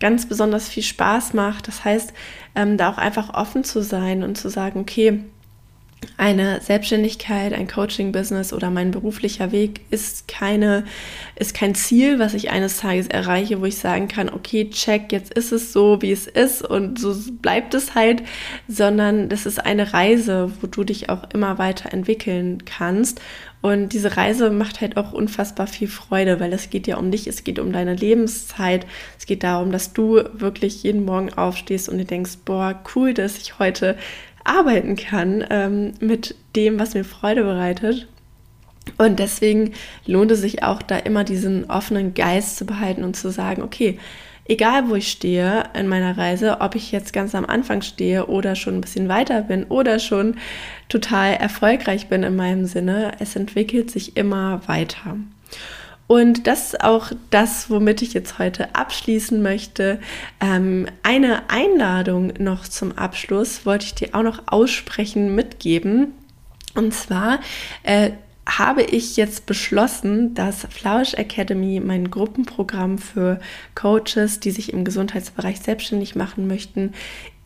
ganz 0.00 0.26
besonders 0.26 0.68
viel 0.68 0.82
Spaß 0.82 1.34
macht. 1.34 1.68
Das 1.68 1.84
heißt, 1.84 2.12
ähm, 2.54 2.76
da 2.76 2.90
auch 2.90 2.98
einfach 2.98 3.34
offen 3.34 3.64
zu 3.64 3.82
sein 3.82 4.22
und 4.22 4.36
zu 4.36 4.48
sagen, 4.48 4.80
okay, 4.80 5.24
eine 6.16 6.60
Selbstständigkeit, 6.60 7.52
ein 7.52 7.68
Coaching-Business 7.68 8.52
oder 8.52 8.70
mein 8.70 8.90
beruflicher 8.90 9.52
Weg 9.52 9.80
ist 9.90 10.28
keine, 10.28 10.84
ist 11.36 11.54
kein 11.54 11.74
Ziel, 11.74 12.18
was 12.18 12.34
ich 12.34 12.50
eines 12.50 12.78
Tages 12.78 13.08
erreiche, 13.08 13.60
wo 13.60 13.64
ich 13.64 13.78
sagen 13.78 14.08
kann, 14.08 14.28
okay, 14.28 14.70
check, 14.70 15.12
jetzt 15.12 15.32
ist 15.34 15.52
es 15.52 15.72
so, 15.72 16.00
wie 16.02 16.12
es 16.12 16.26
ist 16.26 16.62
und 16.62 16.98
so 16.98 17.14
bleibt 17.42 17.74
es 17.74 17.94
halt, 17.94 18.22
sondern 18.68 19.28
das 19.28 19.46
ist 19.46 19.64
eine 19.64 19.92
Reise, 19.92 20.52
wo 20.60 20.66
du 20.66 20.84
dich 20.84 21.10
auch 21.10 21.24
immer 21.34 21.58
weiter 21.58 21.92
entwickeln 21.92 22.64
kannst. 22.64 23.20
Und 23.66 23.88
diese 23.94 24.16
Reise 24.16 24.50
macht 24.50 24.80
halt 24.80 24.96
auch 24.96 25.12
unfassbar 25.12 25.66
viel 25.66 25.88
Freude, 25.88 26.38
weil 26.38 26.52
es 26.52 26.70
geht 26.70 26.86
ja 26.86 26.98
um 26.98 27.10
dich, 27.10 27.26
es 27.26 27.42
geht 27.42 27.58
um 27.58 27.72
deine 27.72 27.96
Lebenszeit, 27.96 28.86
es 29.18 29.26
geht 29.26 29.42
darum, 29.42 29.72
dass 29.72 29.92
du 29.92 30.22
wirklich 30.34 30.84
jeden 30.84 31.04
Morgen 31.04 31.32
aufstehst 31.34 31.88
und 31.88 31.98
dir 31.98 32.04
denkst, 32.04 32.38
boah, 32.44 32.80
cool, 32.94 33.12
dass 33.12 33.38
ich 33.38 33.58
heute 33.58 33.98
arbeiten 34.44 34.94
kann 34.94 35.44
ähm, 35.50 35.94
mit 35.98 36.36
dem, 36.54 36.78
was 36.78 36.94
mir 36.94 37.02
Freude 37.02 37.42
bereitet. 37.42 38.06
Und 38.98 39.18
deswegen 39.18 39.72
lohnt 40.06 40.30
es 40.30 40.42
sich 40.42 40.62
auch 40.62 40.80
da 40.80 40.98
immer 40.98 41.24
diesen 41.24 41.68
offenen 41.68 42.14
Geist 42.14 42.58
zu 42.58 42.66
behalten 42.66 43.02
und 43.02 43.16
zu 43.16 43.32
sagen, 43.32 43.62
okay, 43.62 43.98
egal 44.48 44.88
wo 44.88 44.94
ich 44.94 45.10
stehe 45.10 45.64
in 45.74 45.88
meiner 45.88 46.16
Reise, 46.16 46.60
ob 46.60 46.74
ich 46.74 46.92
jetzt 46.92 47.12
ganz 47.12 47.34
am 47.34 47.44
Anfang 47.44 47.82
stehe 47.82 48.26
oder 48.26 48.54
schon 48.56 48.74
ein 48.74 48.80
bisschen 48.80 49.08
weiter 49.08 49.42
bin 49.42 49.64
oder 49.64 49.98
schon 49.98 50.36
total 50.88 51.34
erfolgreich 51.34 52.08
bin 52.08 52.22
in 52.22 52.36
meinem 52.36 52.66
Sinne, 52.66 53.12
es 53.18 53.36
entwickelt 53.36 53.90
sich 53.90 54.16
immer 54.16 54.60
weiter. 54.66 55.16
Und 56.06 56.46
das 56.46 56.68
ist 56.68 56.84
auch 56.84 57.10
das, 57.30 57.68
womit 57.68 58.00
ich 58.00 58.14
jetzt 58.14 58.38
heute 58.38 58.74
abschließen 58.74 59.42
möchte. 59.42 59.98
Ähm, 60.40 60.86
eine 61.02 61.50
Einladung 61.50 62.32
noch 62.38 62.68
zum 62.68 62.96
Abschluss 62.96 63.66
wollte 63.66 63.86
ich 63.86 63.94
dir 63.94 64.10
auch 64.12 64.22
noch 64.22 64.42
aussprechen, 64.46 65.34
mitgeben. 65.34 66.12
Und 66.74 66.94
zwar 66.94 67.40
äh, 67.82 68.10
habe 68.46 68.82
ich 68.82 69.16
jetzt 69.16 69.46
beschlossen, 69.46 70.34
dass 70.34 70.66
Flourish 70.70 71.14
Academy 71.14 71.80
mein 71.80 72.10
Gruppenprogramm 72.10 72.98
für 72.98 73.40
Coaches, 73.74 74.38
die 74.38 74.52
sich 74.52 74.72
im 74.72 74.84
Gesundheitsbereich 74.84 75.60
selbstständig 75.60 76.14
machen 76.14 76.46
möchten, 76.46 76.92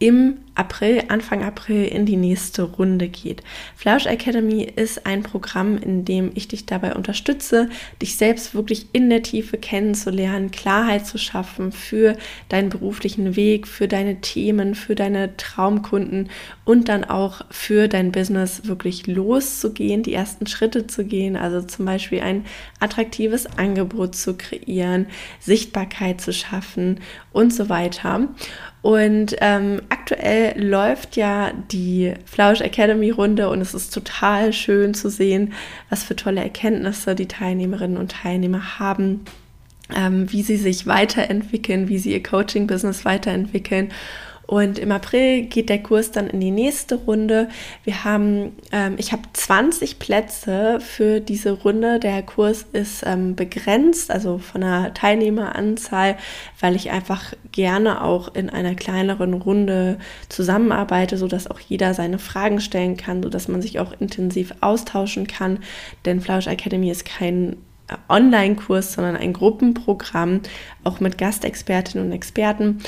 im 0.00 0.38
April, 0.54 1.04
Anfang 1.08 1.44
April 1.44 1.84
in 1.84 2.06
die 2.06 2.16
nächste 2.16 2.62
Runde 2.62 3.08
geht. 3.08 3.42
Flausch 3.76 4.06
Academy 4.06 4.62
ist 4.62 5.06
ein 5.06 5.22
Programm, 5.22 5.78
in 5.78 6.04
dem 6.04 6.32
ich 6.34 6.48
dich 6.48 6.66
dabei 6.66 6.94
unterstütze, 6.94 7.68
dich 8.02 8.16
selbst 8.16 8.54
wirklich 8.54 8.86
in 8.92 9.08
der 9.10 9.22
Tiefe 9.22 9.58
kennenzulernen, 9.58 10.50
Klarheit 10.50 11.06
zu 11.06 11.18
schaffen 11.18 11.70
für 11.70 12.16
deinen 12.48 12.70
beruflichen 12.70 13.36
Weg, 13.36 13.68
für 13.68 13.88
deine 13.88 14.20
Themen, 14.20 14.74
für 14.74 14.94
deine 14.94 15.36
Traumkunden 15.36 16.30
und 16.64 16.88
dann 16.88 17.04
auch 17.04 17.42
für 17.50 17.86
dein 17.86 18.10
Business 18.10 18.62
wirklich 18.64 19.06
loszugehen, 19.06 20.02
die 20.02 20.14
ersten 20.14 20.46
Schritte 20.46 20.86
zu 20.86 21.04
gehen, 21.04 21.36
also 21.36 21.62
zum 21.62 21.84
Beispiel 21.84 22.20
ein 22.20 22.44
attraktives 22.80 23.46
Angebot 23.58 24.14
zu 24.14 24.34
kreieren, 24.34 25.06
Sichtbarkeit 25.40 26.20
zu 26.20 26.32
schaffen 26.32 27.00
und 27.32 27.52
so 27.52 27.68
weiter. 27.68 28.28
Und 28.82 29.36
ähm, 29.40 29.82
aktuell 29.90 30.58
läuft 30.58 31.16
ja 31.16 31.52
die 31.70 32.14
Flausch 32.24 32.62
Academy 32.62 33.10
Runde 33.10 33.50
und 33.50 33.60
es 33.60 33.74
ist 33.74 33.92
total 33.92 34.52
schön 34.52 34.94
zu 34.94 35.10
sehen, 35.10 35.52
was 35.90 36.02
für 36.02 36.16
tolle 36.16 36.40
Erkenntnisse 36.40 37.14
die 37.14 37.28
Teilnehmerinnen 37.28 37.98
und 37.98 38.12
Teilnehmer 38.12 38.78
haben, 38.78 39.26
ähm, 39.94 40.32
wie 40.32 40.42
sie 40.42 40.56
sich 40.56 40.86
weiterentwickeln, 40.86 41.88
wie 41.88 41.98
sie 41.98 42.12
ihr 42.12 42.22
Coaching-Business 42.22 43.04
weiterentwickeln. 43.04 43.90
Und 44.50 44.80
im 44.80 44.90
April 44.90 45.42
geht 45.42 45.68
der 45.68 45.80
Kurs 45.80 46.10
dann 46.10 46.26
in 46.26 46.40
die 46.40 46.50
nächste 46.50 46.96
Runde. 46.96 47.48
Wir 47.84 48.02
haben, 48.02 48.56
ähm, 48.72 48.96
ich 48.98 49.12
habe 49.12 49.22
20 49.32 50.00
Plätze 50.00 50.80
für 50.80 51.20
diese 51.20 51.52
Runde. 51.52 52.00
Der 52.00 52.20
Kurs 52.24 52.66
ist 52.72 53.04
ähm, 53.06 53.36
begrenzt, 53.36 54.10
also 54.10 54.38
von 54.38 54.62
der 54.62 54.92
Teilnehmeranzahl, 54.92 56.16
weil 56.58 56.74
ich 56.74 56.90
einfach 56.90 57.32
gerne 57.52 58.02
auch 58.02 58.34
in 58.34 58.50
einer 58.50 58.74
kleineren 58.74 59.34
Runde 59.34 59.98
zusammenarbeite, 60.28 61.16
sodass 61.16 61.48
auch 61.48 61.60
jeder 61.60 61.94
seine 61.94 62.18
Fragen 62.18 62.60
stellen 62.60 62.96
kann, 62.96 63.22
sodass 63.22 63.46
man 63.46 63.62
sich 63.62 63.78
auch 63.78 63.92
intensiv 64.00 64.52
austauschen 64.60 65.28
kann. 65.28 65.60
Denn 66.06 66.20
Flausch 66.20 66.48
Academy 66.48 66.90
ist 66.90 67.04
kein 67.04 67.52
äh, 67.86 67.94
Online-Kurs, 68.08 68.94
sondern 68.94 69.14
ein 69.14 69.32
Gruppenprogramm, 69.32 70.40
auch 70.82 70.98
mit 70.98 71.18
Gastexpertinnen 71.18 72.08
und 72.08 72.12
Experten. 72.12 72.80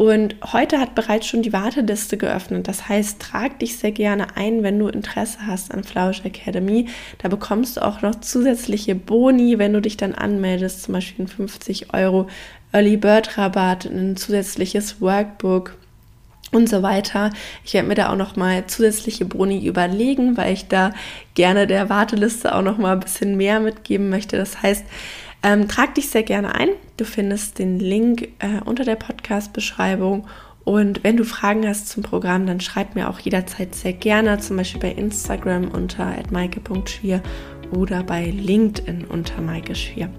Und 0.00 0.36
heute 0.54 0.80
hat 0.80 0.94
bereits 0.94 1.26
schon 1.26 1.42
die 1.42 1.52
Warteliste 1.52 2.16
geöffnet. 2.16 2.68
Das 2.68 2.88
heißt, 2.88 3.20
trag 3.20 3.58
dich 3.58 3.76
sehr 3.76 3.92
gerne 3.92 4.34
ein, 4.34 4.62
wenn 4.62 4.78
du 4.78 4.88
Interesse 4.88 5.46
hast 5.46 5.74
an 5.74 5.84
Flausch 5.84 6.24
Academy. 6.24 6.86
Da 7.18 7.28
bekommst 7.28 7.76
du 7.76 7.84
auch 7.84 8.00
noch 8.00 8.14
zusätzliche 8.14 8.94
Boni, 8.94 9.58
wenn 9.58 9.74
du 9.74 9.82
dich 9.82 9.98
dann 9.98 10.14
anmeldest, 10.14 10.84
zum 10.84 10.94
Beispiel 10.94 11.26
ein 11.26 11.28
50 11.28 11.92
Euro 11.92 12.28
Early 12.72 12.96
Bird 12.96 13.36
Rabatt, 13.36 13.84
ein 13.84 14.16
zusätzliches 14.16 15.02
Workbook 15.02 15.76
und 16.50 16.66
so 16.66 16.82
weiter. 16.82 17.28
Ich 17.66 17.74
werde 17.74 17.88
mir 17.88 17.94
da 17.94 18.10
auch 18.10 18.16
noch 18.16 18.36
mal 18.36 18.66
zusätzliche 18.68 19.26
Boni 19.26 19.66
überlegen, 19.66 20.38
weil 20.38 20.54
ich 20.54 20.66
da 20.66 20.94
gerne 21.34 21.66
der 21.66 21.90
Warteliste 21.90 22.54
auch 22.54 22.62
noch 22.62 22.78
mal 22.78 22.94
ein 22.94 23.00
bisschen 23.00 23.36
mehr 23.36 23.60
mitgeben 23.60 24.08
möchte. 24.08 24.38
Das 24.38 24.62
heißt, 24.62 24.82
ähm, 25.42 25.68
trag 25.68 25.94
dich 25.94 26.08
sehr 26.08 26.22
gerne 26.22 26.54
ein. 26.54 26.70
Du 27.00 27.06
findest 27.06 27.58
den 27.58 27.78
Link 27.80 28.28
äh, 28.40 28.60
unter 28.62 28.84
der 28.84 28.96
Podcast-Beschreibung 28.96 30.26
Und 30.64 31.02
wenn 31.02 31.16
du 31.16 31.24
Fragen 31.24 31.66
hast 31.66 31.88
zum 31.88 32.02
Programm, 32.02 32.44
dann 32.46 32.60
schreib 32.60 32.94
mir 32.94 33.08
auch 33.08 33.18
jederzeit 33.18 33.74
sehr 33.74 33.94
gerne, 33.94 34.38
zum 34.38 34.58
Beispiel 34.58 34.82
bei 34.82 34.90
Instagram 34.90 35.68
unter 35.68 36.14
maike.schwier 36.30 37.22
oder 37.70 38.02
bei 38.02 38.26
LinkedIn 38.26 39.06
unter 39.06 39.40
Maike 39.40 39.74
Schwier. 39.74 40.10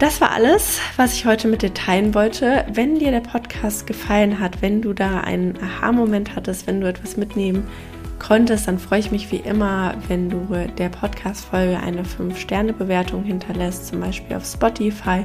Das 0.00 0.20
war 0.20 0.32
alles, 0.32 0.80
was 0.96 1.14
ich 1.14 1.26
heute 1.26 1.46
mit 1.46 1.62
dir 1.62 1.74
teilen 1.74 2.12
wollte. 2.12 2.66
Wenn 2.72 2.98
dir 2.98 3.12
der 3.12 3.20
Podcast 3.20 3.86
gefallen 3.86 4.40
hat, 4.40 4.62
wenn 4.62 4.82
du 4.82 4.92
da 4.94 5.20
einen 5.20 5.56
Aha-Moment 5.62 6.34
hattest, 6.34 6.66
wenn 6.66 6.80
du 6.80 6.88
etwas 6.88 7.16
mitnehmen 7.16 7.68
konntest, 8.20 8.68
dann 8.68 8.78
freue 8.78 9.00
ich 9.00 9.10
mich 9.10 9.32
wie 9.32 9.38
immer, 9.38 9.94
wenn 10.06 10.30
du 10.30 10.46
der 10.78 10.88
Podcast-Folge 10.90 11.80
eine 11.80 12.02
5-Sterne-Bewertung 12.02 13.24
hinterlässt, 13.24 13.88
zum 13.88 13.98
Beispiel 13.98 14.36
auf 14.36 14.44
Spotify 14.44 15.24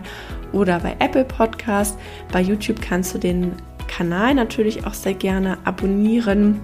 oder 0.51 0.79
bei 0.79 0.95
Apple 0.97 1.25
Podcast. 1.25 1.99
Bei 2.31 2.41
YouTube 2.41 2.81
kannst 2.81 3.13
du 3.13 3.19
den 3.19 3.51
Kanal 3.88 4.34
natürlich 4.34 4.88
auch 4.88 4.95
sehr 4.95 5.13
gerne 5.13 5.60
abonnieren. 5.65 6.60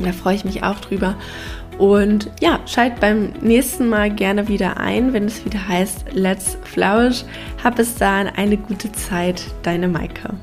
Da 0.00 0.12
freue 0.12 0.34
ich 0.34 0.44
mich 0.44 0.62
auch 0.62 0.80
drüber. 0.80 1.16
Und 1.78 2.30
ja, 2.40 2.60
schalt 2.66 3.00
beim 3.00 3.32
nächsten 3.40 3.88
Mal 3.88 4.10
gerne 4.10 4.48
wieder 4.48 4.76
ein, 4.76 5.12
wenn 5.12 5.24
es 5.24 5.44
wieder 5.44 5.66
heißt 5.66 6.06
Let's 6.12 6.58
Flourish. 6.64 7.24
Hab 7.64 7.76
bis 7.76 7.94
dahin 7.94 8.28
eine 8.28 8.56
gute 8.56 8.92
Zeit, 8.92 9.42
deine 9.62 9.88
Maike. 9.88 10.34